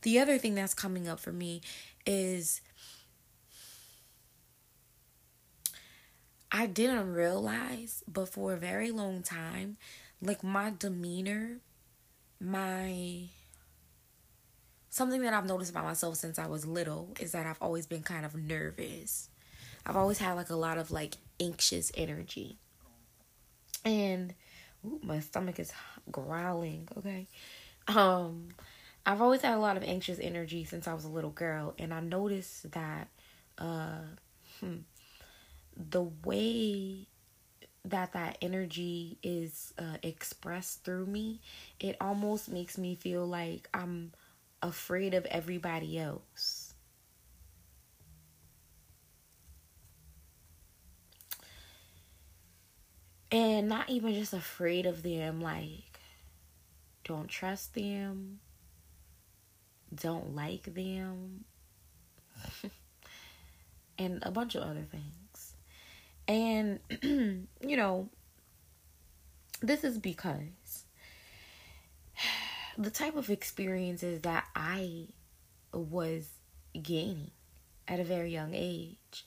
The 0.03 0.19
other 0.19 0.39
thing 0.39 0.55
that's 0.55 0.75
coming 0.75 1.09
up 1.09 1.21
for 1.21 1.33
me 1.33 1.61
is 2.07 2.61
I 6.53 6.67
didn't 6.67 7.13
realize, 7.13 8.03
but 8.09 8.29
for 8.29 8.53
a 8.55 8.57
very 8.57 8.91
long 8.91 9.23
time, 9.23 9.77
like 10.21 10.43
my 10.43 10.73
demeanor, 10.77 11.59
my 12.41 13.29
something 14.91 15.23
that 15.23 15.33
I've 15.33 15.47
noticed 15.47 15.71
about 15.71 15.85
myself 15.85 16.17
since 16.17 16.39
I 16.39 16.47
was 16.47 16.67
little 16.67 17.09
is 17.21 17.33
that 17.33 17.47
I've 17.47 17.63
always 17.63 17.87
been 17.87 18.03
kind 18.03 18.27
of 18.27 18.35
nervous. 18.35 19.29
I've 19.87 19.97
always 19.97 20.19
had 20.19 20.35
like 20.35 20.51
a 20.51 20.57
lot 20.57 20.77
of 20.77 20.91
like 20.91 21.17
anxious 21.39 21.91
energy. 21.97 22.59
And 23.85 24.35
ooh, 24.85 25.01
my 25.03 25.21
stomach 25.21 25.59
is 25.59 25.73
growling, 26.11 26.89
okay? 26.99 27.27
Um 27.89 28.49
I've 29.07 29.23
always 29.23 29.41
had 29.41 29.55
a 29.55 29.61
lot 29.61 29.79
of 29.79 29.85
anxious 29.85 30.19
energy 30.21 30.65
since 30.65 30.87
I 30.87 30.93
was 30.93 31.05
a 31.05 31.09
little 31.09 31.31
girl 31.31 31.75
and 31.79 31.95
I 31.95 32.01
noticed 32.01 32.71
that 32.73 33.09
uh 33.57 34.03
hmm, 34.59 34.79
the 35.77 36.03
way 36.03 37.07
that 37.85 38.13
that 38.13 38.37
energy 38.43 39.17
is 39.23 39.73
uh, 39.79 39.97
expressed 40.03 40.85
through 40.85 41.07
me, 41.07 41.41
it 41.79 41.97
almost 41.99 42.51
makes 42.51 42.77
me 42.77 42.95
feel 42.95 43.27
like 43.27 43.69
I'm 43.73 44.13
afraid 44.63 45.15
of 45.15 45.27
everybody 45.27 45.99
else. 45.99 46.75
And 53.33 53.69
not 53.69 53.89
even 53.89 54.13
just 54.13 54.33
afraid 54.33 54.87
of 54.87 55.03
them, 55.05 55.41
like, 55.41 56.01
don't 57.05 57.29
trust 57.29 57.75
them, 57.75 58.41
don't 59.95 60.35
like 60.35 60.75
them, 60.75 61.45
and 63.99 64.19
a 64.23 64.33
bunch 64.33 64.57
of 64.57 64.65
other 64.65 64.85
things. 64.91 65.55
And, 66.27 66.81
you 67.61 67.77
know, 67.77 68.09
this 69.63 69.85
is 69.85 69.99
because 69.99 70.85
the 72.81 72.91
type 72.91 73.15
of 73.15 73.29
experiences 73.29 74.23
that 74.23 74.47
I 74.57 75.09
was 75.73 76.31
gaining 76.83 77.31
at 77.87 78.01
a 78.01 78.05
very 78.05 78.33
young 78.33 78.53
age 78.55 79.27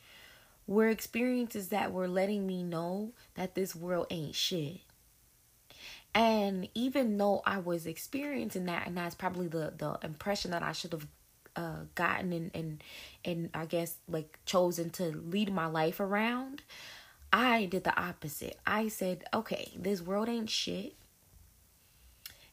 were 0.66 0.88
experiences 0.88 1.68
that 1.70 1.92
were 1.92 2.08
letting 2.08 2.48
me 2.48 2.64
know 2.64 3.12
that 3.36 3.54
this 3.54 3.76
world 3.76 4.08
ain't 4.10 4.34
shit. 4.34 4.80
And 6.16 6.68
even 6.74 7.18
though 7.18 7.44
I 7.46 7.60
was 7.60 7.86
experiencing 7.86 8.66
that, 8.66 8.88
and 8.88 8.98
that's 8.98 9.16
probably 9.16 9.48
the 9.48 9.74
the 9.78 10.00
impression 10.04 10.52
that 10.52 10.64
I 10.64 10.72
should 10.72 10.94
have 10.94 11.08
uh, 11.56 11.80
gotten 11.94 12.34
and 12.34 12.52
and 12.56 12.84
and 13.24 13.50
I 13.54 13.66
guess 13.66 13.98
like 14.08 14.40
chosen 14.46 14.90
to 14.92 15.06
lead 15.06 15.54
my 15.54 15.68
life 15.68 16.00
around, 16.00 16.64
I 17.32 17.66
did 17.66 17.84
the 17.84 18.00
opposite. 18.00 18.58
I 18.66 18.88
said, 18.88 19.26
okay, 19.34 19.72
this 19.76 20.02
world 20.02 20.30
ain't 20.30 20.50
shit. 20.50 20.96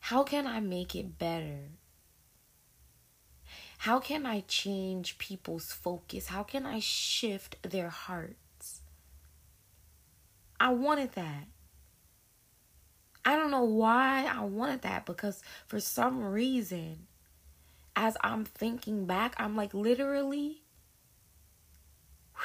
How 0.00 0.24
can 0.24 0.46
I 0.46 0.60
make 0.60 0.94
it 0.94 1.18
better? 1.18 1.70
How 3.78 3.98
can 3.98 4.26
I 4.26 4.40
change 4.46 5.16
people's 5.18 5.72
focus? 5.72 6.26
How 6.26 6.42
can 6.42 6.66
I 6.66 6.80
shift 6.80 7.56
their 7.62 7.88
hearts? 7.88 8.80
I 10.58 10.70
wanted 10.70 11.12
that. 11.12 11.46
I 13.24 13.36
don't 13.36 13.50
know 13.50 13.64
why 13.64 14.26
I 14.30 14.44
wanted 14.44 14.82
that 14.82 15.06
because 15.06 15.42
for 15.66 15.80
some 15.80 16.22
reason, 16.22 17.06
as 17.96 18.16
I'm 18.22 18.44
thinking 18.44 19.06
back, 19.06 19.34
I'm 19.38 19.56
like 19.56 19.74
literally. 19.74 20.62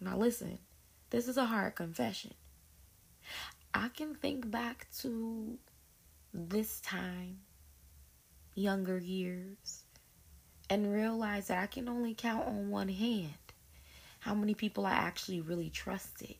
Now, 0.00 0.16
listen, 0.16 0.58
this 1.10 1.28
is 1.28 1.36
a 1.36 1.44
hard 1.44 1.76
confession. 1.76 2.34
I 3.74 3.88
can 3.88 4.14
think 4.14 4.50
back 4.50 4.86
to 5.00 5.58
this 6.34 6.80
time 6.80 7.40
younger 8.54 8.98
years 8.98 9.84
and 10.68 10.92
realize 10.92 11.48
that 11.48 11.62
I 11.62 11.66
can 11.66 11.88
only 11.88 12.14
count 12.14 12.46
on 12.46 12.70
one 12.70 12.88
hand 12.88 13.32
how 14.20 14.34
many 14.34 14.54
people 14.54 14.86
I 14.86 14.92
actually 14.92 15.40
really 15.40 15.68
trusted. 15.70 16.36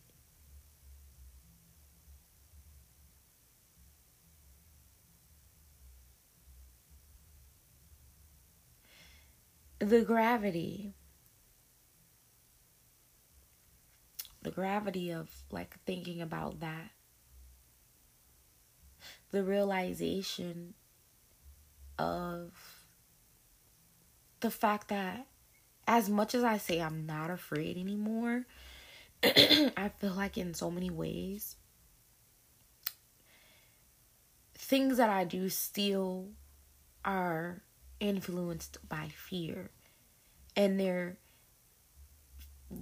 The 9.81 10.03
gravity, 10.03 10.95
the 14.43 14.51
gravity 14.53 15.11
of 15.11 15.29
like 15.51 15.77
thinking 15.85 16.23
about 16.23 16.61
that, 16.61 16.91
the 19.33 19.43
realization 19.43 20.75
of 21.99 22.53
the 24.41 24.51
fact 24.51 24.89
that 24.89 25.27
as 25.89 26.09
much 26.09 26.35
as 26.35 26.45
I 26.45 26.59
say 26.59 26.81
I'm 26.81 27.07
not 27.07 27.31
afraid 27.31 27.77
anymore, 27.77 28.47
I 29.25 29.91
feel 29.99 30.13
like 30.13 30.39
in 30.39 30.55
so 30.55 30.71
many 30.71 30.91
ways, 30.91 31.57
things 34.55 34.99
that 34.99 35.11
I 35.11 35.25
do 35.25 35.49
still 35.49 36.29
are 37.05 37.63
influenced 38.01 38.79
by 38.89 39.09
fear. 39.09 39.71
And 40.57 40.79
they're 40.79 41.17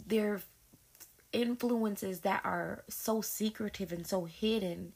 they're 0.07 0.40
influences 1.33 2.21
that 2.21 2.40
are 2.45 2.85
so 2.88 3.21
secretive 3.21 3.92
and 3.92 4.07
so 4.07 4.25
hidden 4.25 4.92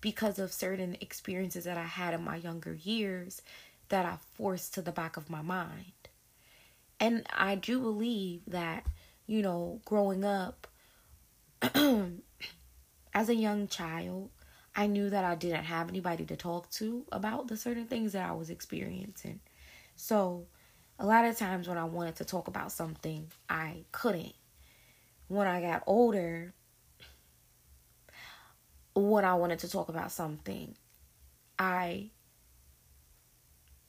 because 0.00 0.38
of 0.38 0.52
certain 0.52 0.96
experiences 1.00 1.64
that 1.64 1.76
I 1.76 1.84
had 1.84 2.14
in 2.14 2.24
my 2.24 2.36
younger 2.36 2.74
years 2.74 3.42
that 3.88 4.06
I 4.06 4.16
forced 4.34 4.74
to 4.74 4.82
the 4.82 4.92
back 4.92 5.16
of 5.16 5.30
my 5.30 5.42
mind. 5.42 5.92
And 6.98 7.26
I 7.32 7.54
do 7.54 7.80
believe 7.80 8.42
that, 8.48 8.86
you 9.26 9.42
know, 9.42 9.80
growing 9.84 10.24
up 10.24 10.66
as 13.14 13.28
a 13.28 13.34
young 13.34 13.68
child, 13.68 14.30
I 14.74 14.86
knew 14.86 15.10
that 15.10 15.24
I 15.24 15.34
didn't 15.34 15.64
have 15.64 15.88
anybody 15.88 16.24
to 16.26 16.36
talk 16.36 16.70
to 16.72 17.04
about 17.10 17.48
the 17.48 17.56
certain 17.56 17.86
things 17.86 18.12
that 18.12 18.28
I 18.28 18.32
was 18.32 18.50
experiencing. 18.50 19.40
So, 19.96 20.46
a 20.98 21.06
lot 21.06 21.24
of 21.24 21.36
times 21.36 21.66
when 21.66 21.78
I 21.78 21.84
wanted 21.84 22.16
to 22.16 22.24
talk 22.24 22.46
about 22.46 22.72
something, 22.72 23.26
I 23.48 23.84
couldn't. 23.90 24.34
When 25.28 25.46
I 25.46 25.60
got 25.62 25.82
older, 25.86 26.52
when 28.94 29.24
I 29.24 29.34
wanted 29.34 29.60
to 29.60 29.70
talk 29.70 29.88
about 29.88 30.12
something, 30.12 30.74
I 31.58 32.10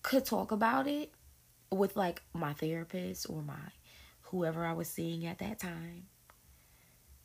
could 0.04 0.26
talk 0.26 0.52
about 0.52 0.88
it 0.88 1.12
with 1.72 1.96
like 1.96 2.22
my 2.34 2.54
therapist 2.54 3.30
or 3.30 3.42
my 3.42 3.72
whoever 4.24 4.66
I 4.66 4.74
was 4.74 4.88
seeing 4.88 5.26
at 5.26 5.40
that 5.40 5.60
time. 5.60 6.08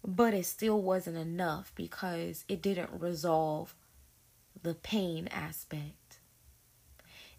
But 0.05 0.35
it 0.35 0.47
still 0.47 0.81
wasn't 0.81 1.17
enough 1.17 1.73
because 1.75 2.45
it 2.49 2.63
didn't 2.63 2.91
resolve 3.01 3.75
the 4.63 4.75
pain 4.75 5.29
aspect. 5.29 6.19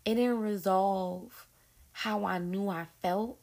It 0.06 0.16
didn't 0.16 0.40
resolve 0.40 1.48
how 1.92 2.26
I 2.26 2.38
knew 2.38 2.70
I 2.70 2.88
felt 3.02 3.40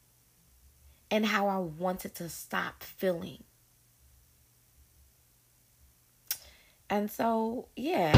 and 1.11 1.27
how 1.27 1.49
I 1.49 1.59
wanted 1.59 2.15
to 2.17 2.29
stop 2.29 2.83
feeling. 2.83 3.45
And 6.95 7.11
so, 7.11 7.67
yeah, 7.75 8.17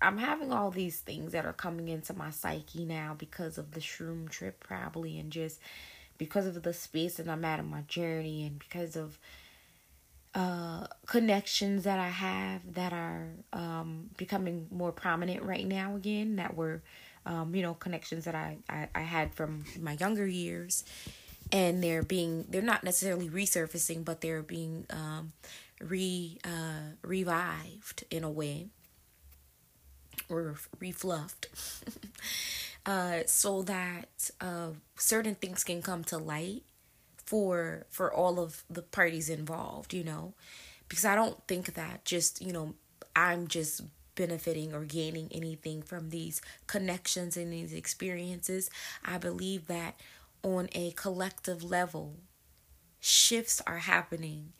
I'm 0.00 0.18
having 0.18 0.52
all 0.52 0.70
these 0.70 1.00
things 1.00 1.32
that 1.32 1.44
are 1.44 1.52
coming 1.52 1.88
into 1.88 2.14
my 2.14 2.30
psyche 2.30 2.84
now 2.84 3.16
because 3.18 3.58
of 3.58 3.72
the 3.72 3.80
shroom 3.80 4.28
trip, 4.28 4.62
probably, 4.62 5.18
and 5.18 5.32
just 5.32 5.58
because 6.16 6.46
of 6.46 6.62
the 6.62 6.72
space 6.72 7.16
that 7.16 7.26
I'm 7.28 7.44
at 7.44 7.58
in 7.58 7.68
my 7.68 7.80
journey, 7.88 8.46
and 8.46 8.56
because 8.56 8.94
of 8.94 9.18
uh, 10.32 10.86
connections 11.06 11.82
that 11.82 11.98
I 11.98 12.06
have 12.06 12.74
that 12.74 12.92
are 12.92 13.30
um, 13.52 14.10
becoming 14.16 14.68
more 14.70 14.92
prominent 14.92 15.42
right 15.42 15.66
now 15.66 15.96
again, 15.96 16.36
that 16.36 16.54
were, 16.54 16.82
um, 17.26 17.52
you 17.52 17.62
know, 17.62 17.74
connections 17.74 18.26
that 18.26 18.36
I, 18.36 18.58
I, 18.70 18.88
I 18.94 19.00
had 19.00 19.34
from 19.34 19.64
my 19.80 19.94
younger 19.94 20.26
years. 20.26 20.84
And 21.50 21.82
they're 21.82 22.02
being, 22.02 22.44
they're 22.48 22.60
not 22.60 22.84
necessarily 22.84 23.30
resurfacing, 23.30 24.04
but 24.04 24.20
they're 24.20 24.42
being 24.42 24.84
um, 24.90 25.32
re 25.80 26.38
uh, 26.44 26.94
revived 27.02 28.04
in 28.10 28.24
a 28.24 28.30
way 28.30 28.68
or 30.28 30.56
refluffed. 30.80 31.46
Uh, 32.86 33.20
so 33.26 33.60
that 33.60 34.30
uh, 34.40 34.68
certain 34.96 35.34
things 35.34 35.62
can 35.62 35.82
come 35.82 36.02
to 36.02 36.16
light 36.16 36.62
for 37.26 37.84
for 37.90 38.10
all 38.10 38.40
of 38.40 38.64
the 38.70 38.80
parties 38.80 39.28
involved 39.28 39.92
you 39.92 40.02
know? 40.02 40.32
Because 40.88 41.04
i 41.04 41.14
don't 41.14 41.46
think 41.46 41.74
that 41.74 42.06
just 42.06 42.40
you 42.40 42.50
know 42.50 42.74
i'm 43.14 43.46
just 43.46 43.82
benefiting 44.18 44.74
or 44.74 44.84
gaining 44.84 45.28
anything 45.30 45.80
from 45.80 46.10
these 46.10 46.42
connections 46.66 47.36
and 47.36 47.52
these 47.52 47.72
experiences. 47.72 48.68
I 49.04 49.16
believe 49.16 49.68
that 49.68 49.98
on 50.42 50.68
a 50.72 50.90
collective 50.90 51.62
level 51.62 52.16
shifts 53.00 53.62
are 53.64 53.78
happening 53.78 54.52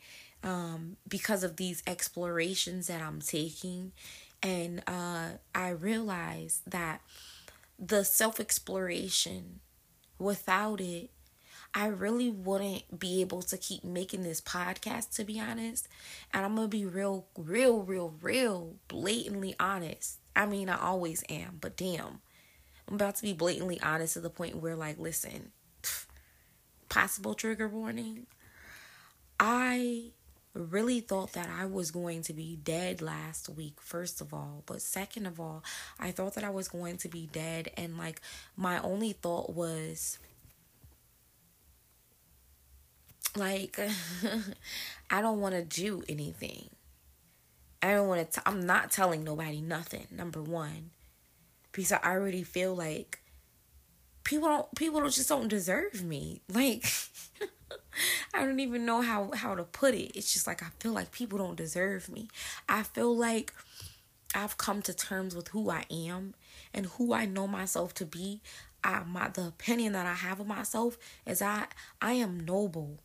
um, 0.43 0.97
because 1.07 1.43
of 1.43 1.57
these 1.57 1.83
explorations 1.85 2.87
that 2.87 3.01
I'm 3.01 3.21
taking. 3.21 3.91
And 4.41 4.81
uh, 4.87 5.29
I 5.53 5.69
realize 5.69 6.61
that 6.65 7.01
the 7.77 8.03
self 8.03 8.39
exploration, 8.39 9.59
without 10.17 10.79
it, 10.81 11.09
I 11.73 11.87
really 11.87 12.29
wouldn't 12.29 12.99
be 12.99 13.21
able 13.21 13.43
to 13.43 13.57
keep 13.57 13.83
making 13.83 14.23
this 14.23 14.41
podcast, 14.41 15.13
to 15.15 15.23
be 15.23 15.39
honest. 15.39 15.87
And 16.33 16.45
I'm 16.45 16.55
going 16.55 16.69
to 16.69 16.77
be 16.77 16.85
real, 16.85 17.25
real, 17.37 17.81
real, 17.81 18.15
real 18.21 18.75
blatantly 18.87 19.55
honest. 19.59 20.17
I 20.35 20.45
mean, 20.45 20.69
I 20.69 20.79
always 20.79 21.23
am, 21.29 21.57
but 21.61 21.77
damn. 21.77 22.21
I'm 22.87 22.95
about 22.95 23.15
to 23.17 23.21
be 23.21 23.33
blatantly 23.33 23.79
honest 23.81 24.13
to 24.13 24.19
the 24.19 24.31
point 24.31 24.55
where, 24.55 24.75
like, 24.75 24.97
listen, 24.97 25.51
possible 26.89 27.35
trigger 27.35 27.67
warning. 27.67 28.25
I 29.39 30.11
really 30.53 30.99
thought 30.99 31.33
that 31.33 31.49
I 31.49 31.65
was 31.65 31.91
going 31.91 32.23
to 32.23 32.33
be 32.33 32.55
dead 32.55 33.01
last 33.01 33.49
week, 33.49 33.79
first 33.81 34.21
of 34.21 34.33
all. 34.33 34.63
But 34.65 34.81
second 34.81 35.25
of 35.25 35.39
all, 35.39 35.63
I 35.99 36.11
thought 36.11 36.35
that 36.35 36.43
I 36.43 36.49
was 36.49 36.67
going 36.67 36.97
to 36.97 37.07
be 37.07 37.29
dead. 37.31 37.71
And 37.77 37.97
like, 37.97 38.21
my 38.55 38.79
only 38.79 39.13
thought 39.13 39.53
was, 39.53 40.17
like, 43.35 43.79
I 45.09 45.21
don't 45.21 45.39
want 45.39 45.55
to 45.55 45.63
do 45.63 46.03
anything. 46.09 46.69
I 47.81 47.91
don't 47.91 48.07
want 48.07 48.31
to, 48.31 48.41
I'm 48.45 48.65
not 48.65 48.91
telling 48.91 49.23
nobody 49.23 49.61
nothing, 49.61 50.07
number 50.11 50.41
one. 50.41 50.91
Because 51.71 51.91
I 51.91 51.99
already 52.03 52.43
feel 52.43 52.75
like 52.75 53.19
people 54.23 54.49
don't, 54.49 54.75
people 54.75 54.99
don't 54.99 55.13
just 55.13 55.29
don't 55.29 55.47
deserve 55.47 56.03
me. 56.03 56.41
Like, 56.49 56.85
I 58.33 58.45
don't 58.45 58.59
even 58.59 58.85
know 58.85 59.01
how 59.01 59.31
how 59.33 59.55
to 59.55 59.63
put 59.63 59.93
it. 59.93 60.15
It's 60.15 60.33
just 60.33 60.47
like 60.47 60.63
I 60.63 60.67
feel 60.79 60.91
like 60.91 61.11
people 61.11 61.37
don't 61.37 61.57
deserve 61.57 62.09
me. 62.09 62.29
I 62.67 62.83
feel 62.83 63.15
like 63.15 63.53
I've 64.35 64.57
come 64.57 64.81
to 64.83 64.93
terms 64.93 65.35
with 65.35 65.49
who 65.49 65.69
I 65.69 65.85
am 65.91 66.35
and 66.73 66.85
who 66.85 67.13
I 67.13 67.25
know 67.25 67.47
myself 67.47 67.93
to 67.95 68.05
be. 68.05 68.41
I 68.83 69.03
my 69.03 69.29
the 69.29 69.47
opinion 69.47 69.93
that 69.93 70.05
I 70.05 70.13
have 70.13 70.39
of 70.39 70.47
myself 70.47 70.97
is 71.25 71.41
I 71.41 71.65
I 72.01 72.13
am 72.13 72.39
noble. 72.39 72.99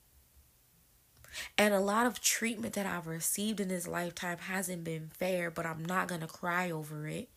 And 1.59 1.74
a 1.74 1.81
lot 1.81 2.07
of 2.07 2.20
treatment 2.20 2.74
that 2.74 2.87
I've 2.87 3.09
received 3.09 3.59
in 3.59 3.66
this 3.66 3.88
lifetime 3.88 4.38
hasn't 4.38 4.85
been 4.85 5.11
fair, 5.18 5.50
but 5.50 5.66
I'm 5.66 5.85
not 5.85 6.07
going 6.07 6.20
to 6.20 6.29
cry 6.29 6.70
over 6.70 7.09
it 7.09 7.29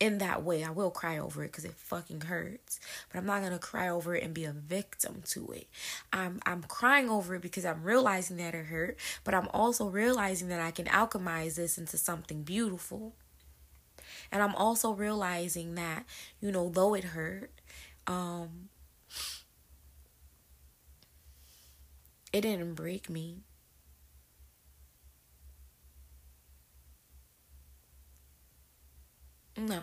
in 0.00 0.18
that 0.18 0.42
way. 0.44 0.64
I 0.64 0.70
will 0.70 0.90
cry 0.90 1.18
over 1.18 1.42
it 1.42 1.48
because 1.48 1.64
it 1.64 1.74
fucking 1.74 2.22
hurts. 2.22 2.80
But 3.10 3.18
I'm 3.18 3.26
not 3.26 3.42
gonna 3.42 3.58
cry 3.58 3.88
over 3.88 4.14
it 4.14 4.22
and 4.24 4.34
be 4.34 4.44
a 4.44 4.52
victim 4.52 5.22
to 5.30 5.50
it. 5.52 5.68
I'm 6.12 6.40
I'm 6.46 6.62
crying 6.62 7.08
over 7.10 7.34
it 7.34 7.42
because 7.42 7.64
I'm 7.64 7.82
realizing 7.82 8.36
that 8.38 8.54
it 8.54 8.66
hurt, 8.66 8.98
but 9.24 9.34
I'm 9.34 9.48
also 9.48 9.88
realizing 9.88 10.48
that 10.48 10.60
I 10.60 10.70
can 10.70 10.86
alchemize 10.86 11.56
this 11.56 11.78
into 11.78 11.98
something 11.98 12.42
beautiful. 12.42 13.14
And 14.30 14.42
I'm 14.42 14.54
also 14.54 14.92
realizing 14.92 15.74
that, 15.74 16.04
you 16.40 16.50
know, 16.52 16.68
though 16.68 16.94
it 16.94 17.04
hurt, 17.04 17.50
um 18.06 18.68
it 22.32 22.42
didn't 22.42 22.74
break 22.74 23.08
me. 23.10 23.42
No, 29.58 29.80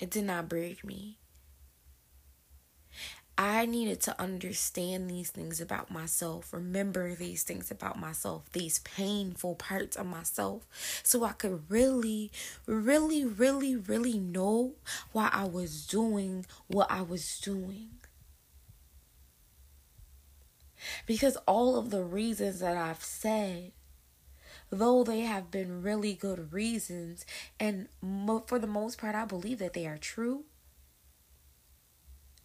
it 0.00 0.08
did 0.08 0.24
not 0.24 0.48
break 0.48 0.82
me. 0.82 1.18
I 3.36 3.66
needed 3.66 4.00
to 4.02 4.18
understand 4.20 5.10
these 5.10 5.30
things 5.30 5.60
about 5.60 5.90
myself, 5.90 6.52
remember 6.54 7.14
these 7.14 7.42
things 7.42 7.70
about 7.70 7.98
myself, 7.98 8.50
these 8.52 8.78
painful 8.78 9.56
parts 9.56 9.96
of 9.96 10.06
myself, 10.06 10.66
so 11.02 11.24
I 11.24 11.32
could 11.32 11.64
really, 11.68 12.30
really, 12.66 13.26
really, 13.26 13.76
really 13.76 14.18
know 14.18 14.72
why 15.12 15.28
I 15.32 15.44
was 15.44 15.86
doing 15.86 16.46
what 16.66 16.90
I 16.90 17.02
was 17.02 17.38
doing. 17.40 17.90
Because 21.06 21.36
all 21.46 21.76
of 21.76 21.90
the 21.90 22.02
reasons 22.02 22.60
that 22.60 22.76
I've 22.76 23.04
said 23.04 23.72
though 24.72 25.04
they 25.04 25.20
have 25.20 25.52
been 25.52 25.82
really 25.82 26.14
good 26.14 26.52
reasons, 26.52 27.24
and 27.60 27.88
mo- 28.00 28.44
for 28.46 28.58
the 28.58 28.66
most 28.66 28.98
part, 28.98 29.14
I 29.14 29.26
believe 29.26 29.60
that 29.60 29.74
they 29.74 29.86
are 29.86 29.98
true. 29.98 30.44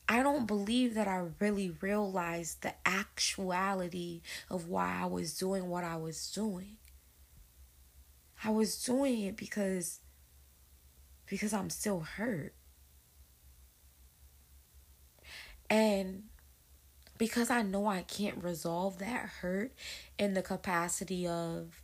I 0.10 0.22
don't 0.24 0.46
believe 0.48 0.96
that 0.96 1.08
I 1.08 1.28
really 1.40 1.70
realized 1.70 2.62
the 2.62 2.74
actuality 2.86 4.22
of 4.50 4.68
why 4.68 5.00
I 5.02 5.06
was 5.06 5.38
doing 5.38 5.70
what 5.70 5.84
I 5.86 5.96
was 5.98 6.30
doing. 6.32 6.78
I 8.44 8.50
was 8.52 8.82
doing 8.84 9.22
it 9.24 9.36
because 9.38 10.00
because 11.26 11.54
I'm 11.54 11.70
still 11.70 12.00
hurt. 12.02 12.54
And 15.70 16.24
because 17.18 17.50
I 17.50 17.62
know 17.64 17.88
I 17.88 18.04
can't 18.04 18.44
resolve 18.44 19.00
that 19.00 19.30
hurt 19.42 19.74
in 20.20 20.34
the 20.34 20.42
capacity 20.42 21.28
of 21.28 21.84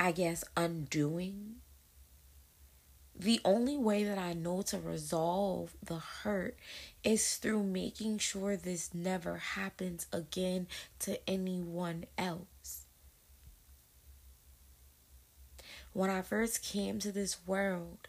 I 0.00 0.12
guess, 0.12 0.42
undoing. 0.56 1.56
The 3.14 3.38
only 3.44 3.76
way 3.76 4.02
that 4.04 4.16
I 4.16 4.32
know 4.32 4.62
to 4.62 4.78
resolve 4.78 5.74
the 5.82 5.98
hurt 5.98 6.56
is 7.04 7.36
through 7.36 7.64
making 7.64 8.16
sure 8.16 8.56
this 8.56 8.94
never 8.94 9.36
happens 9.36 10.06
again 10.10 10.68
to 11.00 11.20
anyone 11.28 12.06
else. 12.16 12.86
When 15.92 16.08
I 16.08 16.22
first 16.22 16.64
came 16.64 16.98
to 17.00 17.12
this 17.12 17.36
world, 17.46 18.08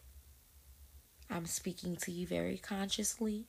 I'm 1.29 1.45
speaking 1.45 1.97
to 1.97 2.11
you 2.11 2.25
very 2.25 2.57
consciously. 2.57 3.47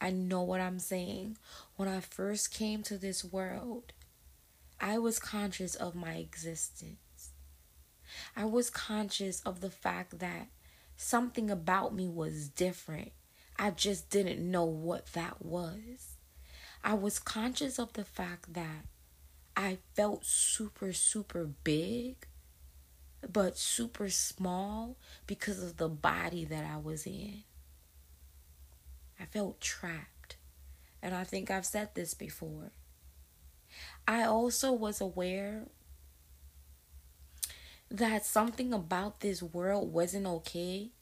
I 0.00 0.10
know 0.10 0.42
what 0.42 0.60
I'm 0.60 0.78
saying. 0.78 1.38
When 1.74 1.88
I 1.88 1.98
first 1.98 2.54
came 2.54 2.84
to 2.84 2.96
this 2.96 3.24
world, 3.24 3.92
I 4.80 4.98
was 4.98 5.18
conscious 5.18 5.74
of 5.74 5.94
my 5.94 6.14
existence. 6.14 7.32
I 8.36 8.44
was 8.44 8.70
conscious 8.70 9.40
of 9.40 9.60
the 9.60 9.70
fact 9.70 10.18
that 10.20 10.48
something 10.96 11.50
about 11.50 11.94
me 11.94 12.08
was 12.08 12.48
different. 12.48 13.12
I 13.58 13.70
just 13.70 14.08
didn't 14.08 14.50
know 14.50 14.64
what 14.64 15.12
that 15.14 15.44
was. 15.44 16.16
I 16.84 16.94
was 16.94 17.18
conscious 17.18 17.78
of 17.78 17.92
the 17.94 18.04
fact 18.04 18.54
that 18.54 18.86
I 19.56 19.78
felt 19.94 20.24
super, 20.24 20.92
super 20.92 21.44
big, 21.44 22.28
but 23.28 23.58
super 23.58 24.08
small 24.08 24.96
because 25.26 25.60
of 25.60 25.76
the 25.76 25.88
body 25.88 26.44
that 26.44 26.64
I 26.64 26.76
was 26.76 27.04
in. 27.04 27.42
I 29.18 29.24
felt 29.24 29.60
trapped. 29.60 30.36
And 31.02 31.14
I 31.14 31.24
think 31.24 31.50
I've 31.50 31.66
said 31.66 31.90
this 31.94 32.14
before. 32.14 32.70
I 34.08 34.24
also 34.24 34.72
was 34.72 35.02
aware 35.02 35.66
that 37.90 38.24
something 38.24 38.72
about 38.72 39.20
this 39.20 39.42
world 39.42 39.92
wasn't 39.92 40.26
okay. 40.26 40.92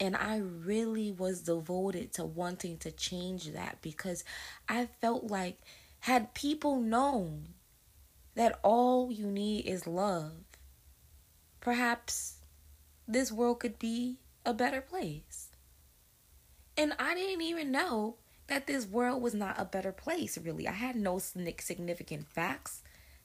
And 0.00 0.16
I 0.16 0.38
really 0.38 1.12
was 1.12 1.42
devoted 1.42 2.14
to 2.14 2.24
wanting 2.24 2.78
to 2.78 2.90
change 2.90 3.52
that 3.52 3.82
because 3.82 4.24
I 4.68 4.86
felt 5.00 5.24
like, 5.24 5.58
had 6.00 6.32
people 6.34 6.80
known 6.80 7.48
that 8.34 8.58
all 8.62 9.12
you 9.12 9.26
need 9.26 9.66
is 9.66 9.86
love, 9.86 10.32
perhaps 11.60 12.36
this 13.06 13.30
world 13.30 13.60
could 13.60 13.78
be 13.78 14.18
a 14.46 14.54
better 14.54 14.80
place. 14.80 15.48
And 16.76 16.94
I 16.98 17.14
didn't 17.14 17.42
even 17.42 17.70
know 17.70 18.16
that 18.48 18.66
this 18.66 18.86
world 18.86 19.22
was 19.22 19.34
not 19.34 19.60
a 19.60 19.64
better 19.64 19.92
place, 19.92 20.38
really. 20.38 20.68
I 20.68 20.72
had 20.72 20.96
no 20.96 21.18
significant 21.18 22.28
facts. 22.28 22.82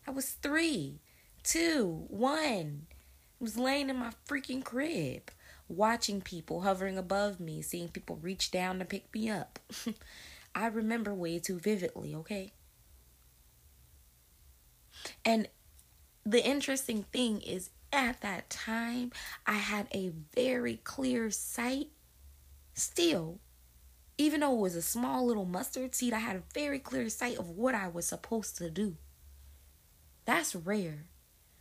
I 0.07 0.11
was 0.11 0.31
three, 0.31 0.99
two, 1.43 2.05
one. 2.07 2.87
I 2.89 3.43
was 3.43 3.57
laying 3.57 3.89
in 3.89 3.97
my 3.97 4.11
freaking 4.27 4.63
crib, 4.63 5.31
watching 5.67 6.21
people 6.21 6.61
hovering 6.61 6.97
above 6.97 7.39
me, 7.39 7.61
seeing 7.61 7.89
people 7.89 8.17
reach 8.21 8.51
down 8.51 8.79
to 8.79 8.85
pick 8.85 9.13
me 9.13 9.29
up. 9.29 9.59
I 10.55 10.67
remember 10.67 11.13
way 11.13 11.39
too 11.39 11.59
vividly, 11.59 12.13
okay? 12.15 12.51
And 15.23 15.47
the 16.25 16.45
interesting 16.45 17.03
thing 17.11 17.41
is, 17.41 17.69
at 17.93 18.21
that 18.21 18.49
time, 18.49 19.11
I 19.45 19.53
had 19.53 19.87
a 19.93 20.11
very 20.33 20.77
clear 20.77 21.29
sight 21.29 21.89
still. 22.73 23.39
Even 24.21 24.41
though 24.41 24.53
it 24.53 24.59
was 24.59 24.75
a 24.75 24.83
small 24.83 25.25
little 25.25 25.45
mustard 25.45 25.95
seed, 25.95 26.13
I 26.13 26.19
had 26.19 26.35
a 26.35 26.43
very 26.53 26.77
clear 26.77 27.09
sight 27.09 27.39
of 27.39 27.49
what 27.49 27.73
I 27.73 27.87
was 27.87 28.05
supposed 28.05 28.55
to 28.57 28.69
do. 28.69 28.97
That's 30.25 30.55
rare. 30.55 31.05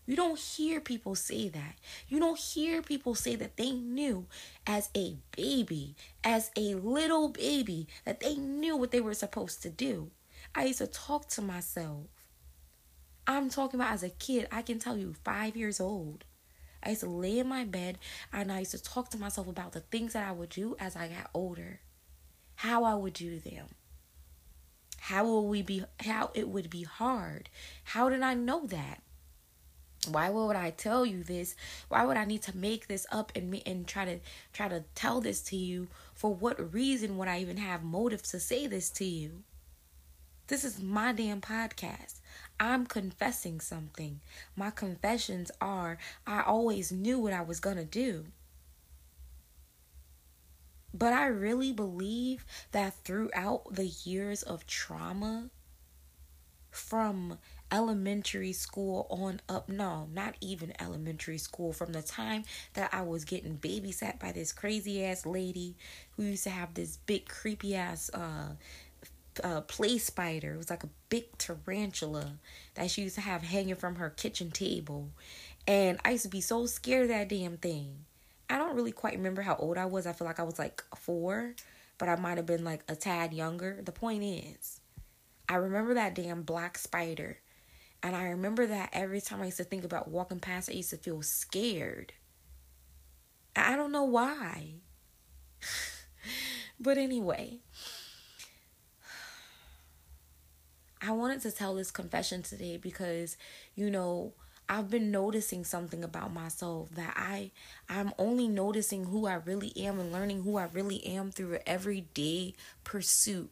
You 0.05 0.15
don't 0.15 0.39
hear 0.39 0.79
people 0.79 1.15
say 1.15 1.49
that. 1.49 1.77
You 2.07 2.19
don't 2.19 2.39
hear 2.39 2.83
people 2.83 3.15
say 3.15 3.35
that 3.37 3.57
they 3.57 3.71
knew 3.71 4.27
as 4.67 4.91
a 4.95 5.17
baby, 5.35 5.97
as 6.23 6.51
a 6.55 6.75
little 6.75 7.31
baby, 7.31 7.89
that 8.05 8.21
they 8.21 8.35
knew 8.35 8.77
what 8.77 8.91
they 8.91 9.01
were 9.01 9.15
supposed 9.15 9.63
to 9.63 9.71
do. 9.71 10.11
I 10.55 10.67
used 10.67 10.81
to 10.81 10.87
talk 10.87 11.31
to 11.31 11.41
myself. 11.41 12.09
I'm 13.27 13.49
talking 13.49 13.81
about 13.81 13.95
as 13.95 14.03
a 14.03 14.11
kid, 14.11 14.49
I 14.53 14.61
can 14.61 14.79
tell 14.79 14.99
you, 14.99 15.15
five 15.25 15.57
years 15.57 15.81
old. 15.81 16.25
I 16.83 16.91
used 16.91 17.01
to 17.01 17.09
lay 17.09 17.39
in 17.39 17.49
my 17.49 17.65
bed 17.65 17.97
and 18.35 18.53
I 18.53 18.59
used 18.59 18.73
to 18.73 18.83
talk 18.83 19.09
to 19.13 19.19
myself 19.19 19.49
about 19.49 19.73
the 19.73 19.81
things 19.81 20.13
that 20.13 20.29
I 20.29 20.33
would 20.33 20.51
do 20.51 20.77
as 20.79 20.95
I 20.95 21.09
got 21.09 21.31
older, 21.33 21.81
how 22.61 22.85
I 22.85 22.95
would 22.95 23.15
do 23.15 23.41
them, 23.41 23.69
how 24.99 25.25
will 25.25 25.49
we 25.49 25.63
be, 25.63 25.83
how 26.01 26.31
it 26.35 26.47
would 26.47 26.69
be 26.69 26.83
hard. 26.83 27.49
How 27.85 28.11
did 28.11 28.21
I 28.21 28.35
know 28.35 28.67
that? 28.67 29.03
Why 30.07 30.29
would 30.29 30.57
I 30.57 30.69
tell 30.69 31.07
you 31.07 31.25
this? 31.25 31.57
Why 31.89 32.05
would 32.05 32.19
I 32.19 32.27
need 32.27 32.43
to 32.43 32.57
make 32.57 32.87
this 32.87 33.07
up 33.11 33.33
and 33.35 33.63
and 33.65 33.87
try 33.87 34.05
to 34.05 34.19
try 34.53 34.69
to 34.69 34.85
tell 34.95 35.23
this 35.23 35.41
to 35.45 35.57
you? 35.57 35.89
For 36.13 36.35
what 36.35 36.75
reason 36.75 37.17
would 37.17 37.29
I 37.29 37.41
even 37.41 37.57
have 37.57 37.83
motive 37.83 38.23
to 38.25 38.39
say 38.39 38.67
this 38.67 38.91
to 38.91 39.07
you? 39.07 39.43
This 40.49 40.63
is 40.63 40.83
my 40.83 41.15
damn 41.15 41.41
podcast. 41.41 42.21
I'm 42.59 42.85
confessing 42.85 43.61
something. 43.61 44.21
My 44.55 44.69
confessions 44.69 45.51
are 45.63 45.97
I 46.27 46.43
always 46.43 46.93
knew 46.93 47.19
what 47.19 47.33
I 47.33 47.41
was 47.41 47.59
going 47.59 47.79
to 47.79 47.87
do. 47.87 48.27
But 50.93 51.13
I 51.13 51.27
really 51.27 51.73
believe 51.73 52.45
that 52.73 52.95
throughout 53.05 53.75
the 53.75 53.87
years 53.87 54.43
of 54.43 54.67
trauma, 54.67 55.51
from 56.71 57.39
elementary 57.73 58.53
school 58.53 59.07
on 59.11 59.41
up, 59.49 59.69
no, 59.69 60.09
not 60.13 60.35
even 60.41 60.73
elementary 60.81 61.39
school, 61.39 61.73
from 61.73 61.93
the 61.93 62.03
time 62.03 62.45
that 62.75 62.91
I 62.93 63.03
was 63.03 63.25
getting 63.25 63.59
babysat 63.59 64.19
by 64.21 64.33
this 64.33 64.53
crazy 64.53 65.05
ass 65.05 65.27
lady 65.27 65.77
who 66.17 66.25
used 66.25 66.45
to 66.45 66.51
have 66.51 66.75
this 66.75 66.97
big 66.97 67.29
creepy 67.29 67.75
ass 67.75 68.11
uh 68.15 68.55
uh, 69.45 69.61
play 69.63 69.99
spider. 69.99 70.55
It 70.55 70.59
was 70.59 70.71
like 70.71 70.85
a 70.85 70.91
big 71.09 71.39
tarantula 71.39 72.39
that 72.75 72.91
she 72.91 73.03
used 73.03 73.15
to 73.15 73.21
have 73.21 73.43
hanging 73.43 73.77
from 73.77 73.97
her 73.97 74.11
kitchen 74.11 74.51
table. 74.51 75.11
And 75.67 75.99
I 76.05 76.13
used 76.13 76.25
to 76.25 76.29
be 76.29 76.41
so 76.41 76.67
scared 76.67 77.05
of 77.05 77.09
that 77.09 77.29
damn 77.29 77.57
thing. 77.57 78.05
I 78.51 78.59
don't 78.59 78.75
really 78.75 78.91
quite 78.91 79.15
remember 79.15 79.43
how 79.43 79.55
old 79.55 79.79
I 79.79 79.87
was. 79.87 80.07
I 80.07 80.13
feel 80.13 80.27
like 80.27 80.41
I 80.41 80.43
was 80.43 80.59
like 80.59 80.83
four, 80.97 81.55
but 81.99 82.09
I 82.09 82.17
might 82.17 82.37
have 82.37 82.47
been 82.47 82.65
like 82.65 82.83
a 82.89 82.97
tad 82.97 83.33
younger. 83.33 83.81
The 83.81 83.93
point 83.93 84.25
is, 84.25 84.81
I 85.49 85.55
remember 85.55 85.95
that 85.95 86.17
damn 86.17 86.43
black 86.43 86.77
spider. 86.77 87.39
And 88.03 88.17
I 88.17 88.31
remember 88.31 88.67
that 88.67 88.91
every 88.93 89.21
time 89.21 89.41
I 89.41 89.47
used 89.47 89.59
to 89.59 89.65
think 89.65 89.85
about 89.85 90.09
walking 90.09 90.41
past 90.41 90.69
I 90.69 90.73
used 90.73 90.91
to 90.91 90.97
feel 90.97 91.23
scared. 91.23 92.13
I 93.55 93.77
don't 93.77 93.93
know 93.93 94.05
why. 94.05 94.75
but 96.81 96.99
anyway, 96.99 97.59
I 101.03 101.13
wanted 101.13 101.41
to 101.43 101.53
tell 101.53 101.77
this 101.77 101.93
confession 101.93 102.43
today 102.43 102.79
because, 102.79 103.37
you 103.77 103.91
know, 103.91 104.33
I've 104.73 104.89
been 104.89 105.11
noticing 105.11 105.65
something 105.65 106.05
about 106.05 106.33
myself 106.33 106.91
that 106.95 107.15
I 107.17 107.51
I'm 107.89 108.13
only 108.19 108.47
noticing 108.47 109.07
who 109.07 109.27
I 109.27 109.35
really 109.35 109.73
am 109.77 109.99
and 109.99 110.13
learning 110.13 110.45
who 110.45 110.59
I 110.59 110.69
really 110.73 111.05
am 111.05 111.33
through 111.33 111.59
everyday 111.67 112.55
pursuit. 112.85 113.51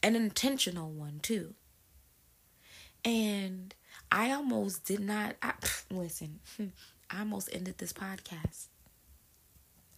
An 0.00 0.14
intentional 0.14 0.92
one 0.92 1.18
too. 1.20 1.54
And 3.04 3.74
I 4.12 4.30
almost 4.30 4.84
did 4.84 5.00
not 5.00 5.34
I, 5.42 5.54
listen. 5.90 6.38
I 7.10 7.18
almost 7.18 7.48
ended 7.52 7.78
this 7.78 7.92
podcast. 7.92 8.66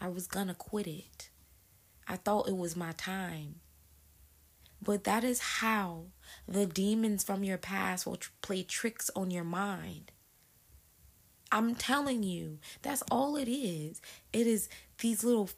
I 0.00 0.08
was 0.08 0.26
gonna 0.26 0.54
quit 0.54 0.86
it. 0.86 1.28
I 2.08 2.16
thought 2.16 2.48
it 2.48 2.56
was 2.56 2.76
my 2.76 2.92
time. 2.92 3.56
But 4.82 5.04
that 5.04 5.22
is 5.22 5.38
how 5.38 6.06
the 6.48 6.66
demons 6.66 7.22
from 7.22 7.44
your 7.44 7.58
past 7.58 8.04
will 8.04 8.16
tr- 8.16 8.30
play 8.42 8.64
tricks 8.64 9.10
on 9.14 9.30
your 9.30 9.44
mind. 9.44 10.10
I'm 11.52 11.74
telling 11.76 12.22
you, 12.22 12.58
that's 12.80 13.02
all 13.10 13.36
it 13.36 13.48
is. 13.48 14.00
It 14.32 14.46
is 14.46 14.68
these 14.98 15.22
little 15.22 15.50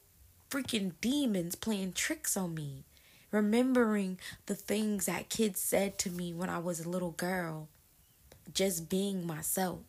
freaking 0.51 0.93
demons 1.01 1.55
playing 1.55 1.93
tricks 1.95 2.37
on 2.37 2.55
me. 2.55 2.85
Remembering 3.31 4.19
the 4.47 4.55
things 4.55 5.07
that 5.07 5.31
kids 5.31 5.61
said 5.61 5.99
to 6.01 6.11
me 6.11 6.35
when 6.35 6.51
I 6.51 6.59
was 6.59 6.81
a 6.81 6.89
little 6.89 7.13
girl. 7.13 7.69
Just 8.53 8.89
being 8.91 9.27
myself. 9.27 9.81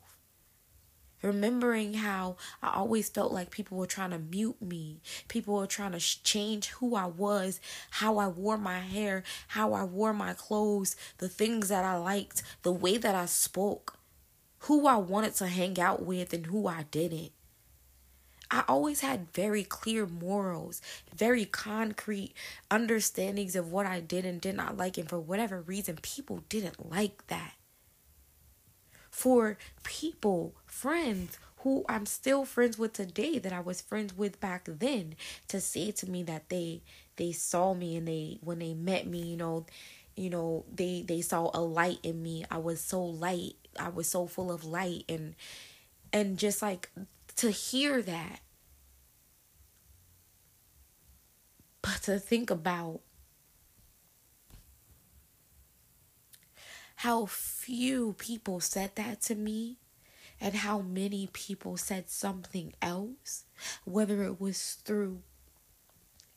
Remembering 1.25 1.95
how 1.95 2.35
I 2.61 2.75
always 2.75 3.09
felt 3.09 3.33
like 3.33 3.49
people 3.49 3.79
were 3.79 3.87
trying 3.87 4.11
to 4.11 4.19
mute 4.19 4.61
me. 4.61 5.01
People 5.27 5.55
were 5.55 5.65
trying 5.65 5.93
to 5.93 5.99
change 5.99 6.67
who 6.67 6.95
I 6.95 7.07
was, 7.07 7.59
how 7.89 8.19
I 8.19 8.27
wore 8.27 8.59
my 8.59 8.77
hair, 8.77 9.23
how 9.47 9.73
I 9.73 9.85
wore 9.85 10.13
my 10.13 10.35
clothes, 10.35 10.95
the 11.17 11.27
things 11.27 11.69
that 11.69 11.83
I 11.83 11.97
liked, 11.97 12.43
the 12.61 12.71
way 12.71 12.97
that 12.97 13.15
I 13.15 13.25
spoke, 13.25 13.97
who 14.59 14.85
I 14.85 14.97
wanted 14.97 15.33
to 15.37 15.47
hang 15.47 15.79
out 15.79 16.05
with, 16.05 16.31
and 16.31 16.45
who 16.45 16.67
I 16.67 16.85
didn't. 16.91 17.31
I 18.51 18.63
always 18.67 19.01
had 19.01 19.33
very 19.33 19.63
clear 19.63 20.05
morals, 20.05 20.79
very 21.15 21.45
concrete 21.45 22.33
understandings 22.69 23.55
of 23.55 23.71
what 23.71 23.87
I 23.87 23.99
did 23.99 24.25
and 24.25 24.39
did 24.39 24.55
not 24.55 24.77
like, 24.77 24.99
and 24.99 25.09
for 25.09 25.19
whatever 25.19 25.59
reason, 25.61 25.97
people 26.03 26.43
didn't 26.49 26.91
like 26.91 27.25
that 27.27 27.53
for 29.15 29.57
people, 29.83 30.53
friends 30.65 31.39
who 31.59 31.85
I'm 31.87 32.05
still 32.05 32.43
friends 32.43 32.77
with 32.77 32.91
today 32.91 33.39
that 33.39 33.53
I 33.53 33.61
was 33.61 33.79
friends 33.79 34.15
with 34.15 34.41
back 34.41 34.63
then 34.67 35.15
to 35.47 35.61
say 35.61 35.91
to 35.91 36.09
me 36.09 36.21
that 36.23 36.49
they 36.49 36.81
they 37.15 37.31
saw 37.31 37.73
me 37.73 37.95
and 37.95 38.05
they 38.09 38.39
when 38.41 38.59
they 38.59 38.73
met 38.73 39.07
me, 39.07 39.19
you 39.21 39.37
know, 39.37 39.65
you 40.17 40.29
know, 40.29 40.65
they 40.73 41.01
they 41.07 41.21
saw 41.21 41.49
a 41.53 41.61
light 41.61 41.99
in 42.03 42.21
me. 42.21 42.43
I 42.51 42.57
was 42.57 42.81
so 42.81 43.01
light. 43.01 43.55
I 43.79 43.87
was 43.87 44.09
so 44.09 44.27
full 44.27 44.51
of 44.51 44.65
light 44.65 45.05
and 45.07 45.35
and 46.11 46.37
just 46.37 46.61
like 46.61 46.91
to 47.37 47.51
hear 47.51 48.01
that 48.01 48.41
but 51.81 52.01
to 52.03 52.19
think 52.19 52.49
about 52.49 52.99
how 56.95 57.25
few 57.25 58.13
people 58.13 58.59
said 58.59 58.95
that 58.95 59.21
to 59.23 59.35
me 59.35 59.77
and 60.39 60.55
how 60.55 60.79
many 60.79 61.29
people 61.33 61.77
said 61.77 62.09
something 62.09 62.73
else, 62.81 63.45
whether 63.85 64.23
it 64.23 64.39
was 64.39 64.73
through 64.85 65.21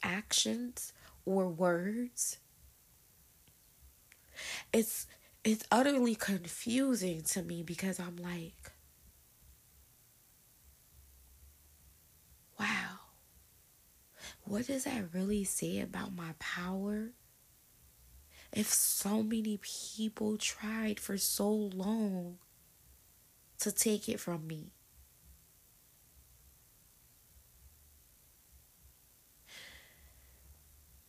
actions 0.03 0.93
or 1.25 1.49
words. 1.49 2.39
It's 4.73 5.07
it's 5.45 5.65
utterly 5.71 6.15
confusing 6.15 7.23
to 7.23 7.43
me 7.43 7.63
because 7.63 7.99
I'm 8.01 8.17
like 8.17 8.73
wow. 12.59 12.99
What 14.45 14.67
does 14.67 14.85
that 14.85 15.13
really 15.15 15.45
say 15.45 15.79
about 15.81 16.15
my 16.15 16.35
power? 16.39 17.11
If 18.53 18.69
so 18.69 19.23
many 19.23 19.59
people 19.63 20.37
tried 20.39 20.99
for 21.01 21.17
so 21.19 21.51
long 21.51 22.39
to 23.59 23.73
take 23.73 24.09
it 24.09 24.21
from 24.21 24.47
me? 24.47 24.73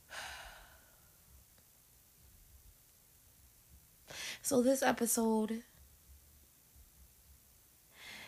So, 4.41 4.61
this 4.63 4.81
episode 4.81 5.63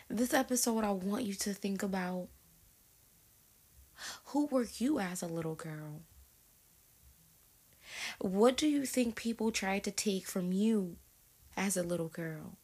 This 0.08 0.34
episode, 0.34 0.84
I 0.84 0.90
want 0.90 1.24
you 1.24 1.32
to 1.36 1.54
think 1.54 1.82
about 1.82 2.28
who 4.26 4.46
were 4.46 4.66
you 4.76 4.98
as 4.98 5.22
a 5.22 5.26
little 5.26 5.54
girl? 5.54 6.02
What 8.18 8.56
do 8.56 8.66
you 8.66 8.84
think 8.86 9.16
people 9.16 9.50
tried 9.50 9.84
to 9.84 9.90
take 9.90 10.26
from 10.26 10.52
you 10.52 10.96
as 11.56 11.76
a 11.76 11.82
little 11.82 12.08
girl 12.08 12.58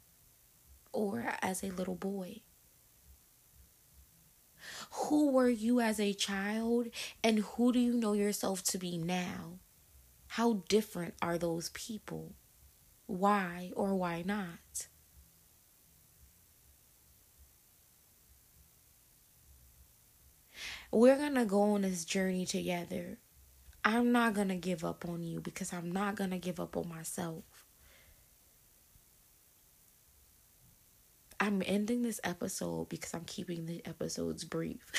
or 0.93 1.35
as 1.43 1.63
a 1.63 1.71
little 1.71 1.95
boy? 1.95 2.43
Who 4.93 5.31
were 5.31 5.49
you 5.49 5.81
as 5.81 6.01
a 6.01 6.13
child 6.13 6.89
and 7.23 7.41
who 7.41 7.73
do 7.73 7.79
you 7.79 7.95
know 7.95 8.13
yourself 8.13 8.63
to 8.65 8.79
be 8.79 8.99
now? 8.99 9.59
How 10.29 10.65
different 10.69 11.15
are 11.23 11.39
those 11.39 11.71
people? 11.71 12.35
Why 13.07 13.73
or 13.75 13.95
why 13.95 14.23
not? 14.23 14.89
We're 20.91 21.17
going 21.17 21.35
to 21.35 21.45
go 21.45 21.63
on 21.63 21.83
this 21.83 22.05
journey 22.05 22.47
together. 22.47 23.19
I'm 23.89 24.13
not 24.13 24.35
going 24.35 24.49
to 24.49 24.55
give 24.55 24.85
up 24.85 25.09
on 25.09 25.23
you 25.23 25.41
because 25.41 25.73
I'm 25.73 25.91
not 25.91 26.15
going 26.15 26.29
to 26.29 26.39
give 26.39 26.61
up 26.61 26.77
on 26.77 26.91
myself. 26.91 27.43
I'm 31.41 31.63
ending 31.65 32.03
this 32.03 32.21
episode 32.23 32.91
because 32.91 33.15
I'm 33.15 33.25
keeping 33.25 33.65
the 33.65 33.81
episodes 33.87 34.45
brief. 34.45 34.93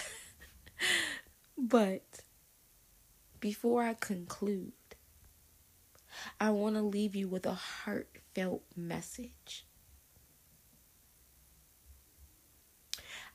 but 1.58 2.22
before 3.40 3.84
I 3.84 3.94
conclude, 3.94 4.72
I 6.40 6.50
want 6.50 6.76
to 6.76 6.82
leave 6.82 7.16
you 7.16 7.28
with 7.28 7.46
a 7.46 7.54
heartfelt 7.54 8.64
message. 8.76 9.68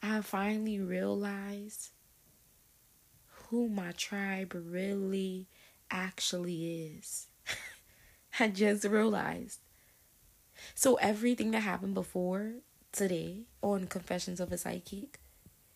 I 0.02 0.20
finally 0.20 0.80
realized 0.80 1.93
who 3.54 3.68
my 3.68 3.92
tribe 3.92 4.52
really 4.52 5.46
actually 5.88 6.96
is. 6.98 7.28
I 8.40 8.48
just 8.48 8.84
realized. 8.84 9.60
So 10.74 10.96
everything 10.96 11.52
that 11.52 11.60
happened 11.60 11.94
before 11.94 12.54
today 12.90 13.42
on 13.62 13.86
Confessions 13.86 14.40
of 14.40 14.50
a 14.50 14.58
Psychic, 14.58 15.20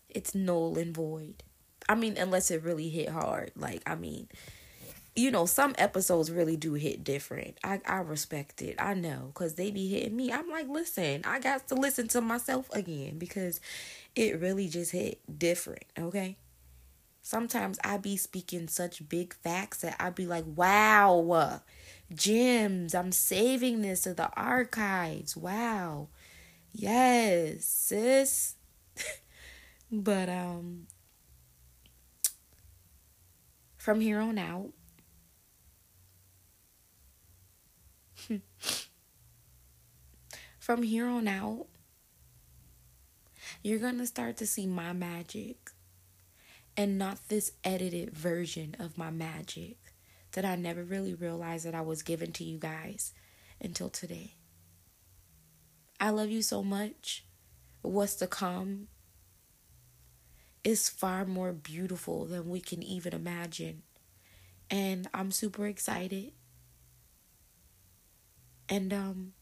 it's 0.08 0.34
null 0.34 0.76
and 0.76 0.92
void. 0.92 1.44
I 1.88 1.94
mean, 1.94 2.16
unless 2.18 2.50
it 2.50 2.64
really 2.64 2.88
hit 2.88 3.10
hard. 3.10 3.52
Like, 3.54 3.82
I 3.86 3.94
mean, 3.94 4.26
you 5.14 5.30
know, 5.30 5.46
some 5.46 5.76
episodes 5.78 6.32
really 6.32 6.56
do 6.56 6.74
hit 6.74 7.04
different. 7.04 7.58
I, 7.62 7.80
I 7.86 7.98
respect 7.98 8.60
it. 8.60 8.74
I 8.80 8.94
know 8.94 9.30
because 9.32 9.54
they 9.54 9.70
be 9.70 9.88
hitting 9.88 10.16
me. 10.16 10.32
I'm 10.32 10.50
like, 10.50 10.68
listen, 10.68 11.22
I 11.24 11.38
got 11.38 11.68
to 11.68 11.76
listen 11.76 12.08
to 12.08 12.20
myself 12.20 12.68
again 12.72 13.18
because 13.18 13.60
it 14.16 14.40
really 14.40 14.66
just 14.66 14.90
hit 14.90 15.20
different. 15.38 15.84
Okay. 15.96 16.38
Sometimes 17.28 17.78
I 17.84 17.98
be 17.98 18.16
speaking 18.16 18.68
such 18.68 19.06
big 19.06 19.34
facts 19.34 19.82
that 19.82 19.96
I 20.00 20.08
be 20.08 20.24
like, 20.24 20.46
wow, 20.46 21.60
gems. 22.14 22.94
I'm 22.94 23.12
saving 23.12 23.82
this 23.82 24.04
to 24.04 24.14
the 24.14 24.30
archives. 24.34 25.36
Wow. 25.36 26.08
Yes, 26.72 27.66
sis. 27.66 28.54
but 29.92 30.30
um 30.30 30.86
from 33.76 34.00
here 34.00 34.20
on 34.20 34.38
out 34.38 34.70
from 40.58 40.82
here 40.82 41.06
on 41.06 41.28
out 41.28 41.66
you're 43.62 43.78
going 43.78 43.98
to 43.98 44.06
start 44.06 44.38
to 44.38 44.46
see 44.46 44.66
my 44.66 44.94
magic 44.94 45.72
and 46.78 46.96
not 46.96 47.18
this 47.26 47.50
edited 47.64 48.16
version 48.16 48.76
of 48.78 48.96
my 48.96 49.10
magic 49.10 49.76
that 50.32 50.44
I 50.44 50.54
never 50.54 50.84
really 50.84 51.12
realized 51.12 51.66
that 51.66 51.74
I 51.74 51.80
was 51.80 52.04
given 52.04 52.30
to 52.34 52.44
you 52.44 52.56
guys 52.56 53.12
until 53.60 53.90
today. 53.90 54.36
I 55.98 56.10
love 56.10 56.30
you 56.30 56.40
so 56.40 56.62
much. 56.62 57.24
What's 57.82 58.14
to 58.16 58.28
come 58.28 58.86
is 60.62 60.88
far 60.88 61.24
more 61.24 61.52
beautiful 61.52 62.26
than 62.26 62.48
we 62.48 62.60
can 62.60 62.80
even 62.84 63.12
imagine. 63.12 63.82
And 64.70 65.08
I'm 65.12 65.32
super 65.32 65.66
excited. 65.66 66.30
And 68.68 68.92
um 68.92 69.32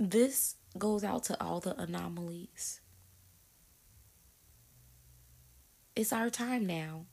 this 0.00 0.56
goes 0.76 1.04
out 1.04 1.22
to 1.24 1.40
all 1.40 1.60
the 1.60 1.80
anomalies. 1.80 2.80
It's 5.96 6.12
our 6.12 6.28
time 6.28 6.66
now. 6.66 7.06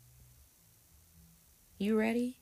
You 1.77 1.95
ready? 1.95 2.40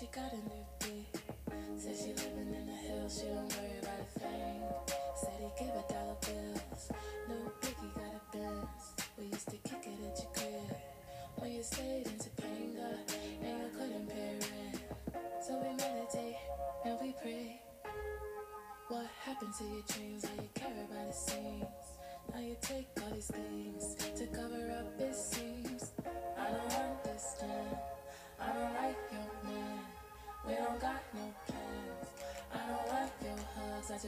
She 0.00 0.06
got 0.06 0.32
a 0.32 0.36
new 0.36 0.64
beat. 0.80 1.12
Says 1.76 2.00
she 2.00 2.08
living 2.14 2.54
in 2.54 2.66
the 2.66 2.72
hills. 2.72 3.20
She 3.20 3.26
don't 3.28 3.52
worry 3.52 3.76
about 3.82 4.00
a 4.00 4.18
thing. 4.18 4.62
Said 5.14 5.36
he 5.40 5.50
give 5.58 5.74
her 5.74 5.84
dollar 5.92 6.16
bills. 6.24 6.88
No 7.28 7.36
biggie 7.60 7.94
got 7.94 8.16
a 8.16 8.36
Benz. 8.36 8.84
We 9.18 9.24
used 9.26 9.50
to 9.50 9.56
kick 9.56 9.84
it 9.84 10.00
at 10.08 10.16
your 10.16 10.32
crib 10.32 10.76
when 11.36 11.52
you 11.52 11.62
stayed 11.62 12.06
in 12.06 12.16
Topanga 12.16 12.96
and 13.44 13.60
you 13.60 13.68
couldn't 13.76 14.08
pay 14.08 14.38
rent. 14.40 14.80
So 15.46 15.58
we 15.58 15.68
meditate 15.76 16.36
and 16.86 16.98
we 17.02 17.14
pray. 17.20 17.60
What 18.88 19.06
happened 19.22 19.52
to 19.58 19.64
your 19.64 19.84
dreams? 19.86 20.24
All 20.24 20.42
you 20.42 20.48
care 20.54 20.84
about 20.88 21.08
the 21.08 21.12
scenes? 21.12 21.86
Now 22.32 22.40
you 22.40 22.56
take 22.62 22.88
all 23.02 23.10
these 23.12 23.26
things 23.26 23.69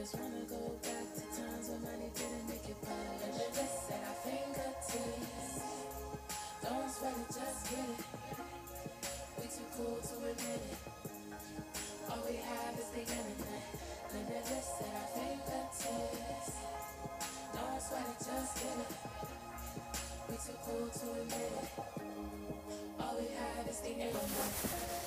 just 0.03 0.19
wanna 0.19 0.43
go 0.51 0.59
back 0.83 1.15
to 1.15 1.23
times 1.31 1.69
when 1.71 1.79
money 1.79 2.11
didn't 2.11 2.43
make 2.51 2.67
you 2.67 2.75
buzz. 2.83 3.23
And 3.23 3.39
the 3.39 3.47
list 3.55 3.87
at 3.87 4.03
our 4.03 4.19
fingertips. 4.19 5.63
Don't 6.59 6.91
sweat 6.91 7.15
it, 7.23 7.27
just 7.31 7.71
get 7.71 7.87
it. 7.87 8.03
We 9.39 9.45
too 9.47 9.63
cool 9.71 9.95
to 10.03 10.15
admit 10.27 10.59
it. 10.59 10.79
All 12.11 12.19
we 12.27 12.35
have 12.35 12.75
is 12.75 12.89
the 12.91 12.99
internet. 12.99 13.63
Limitless 14.11 14.69
at 14.83 14.91
our 14.91 15.07
fingertips. 15.15 16.51
Don't 17.55 17.79
sweat 17.79 18.03
it, 18.03 18.19
just 18.27 18.53
get 18.59 18.75
it. 18.83 18.91
We 20.27 20.35
too 20.35 20.57
cool 20.67 20.87
to 20.99 21.05
admit 21.15 21.51
it. 21.63 21.67
All 22.99 23.15
we 23.15 23.27
have 23.39 23.67
is 23.71 23.79
the 23.79 23.93
internet. 23.95 24.82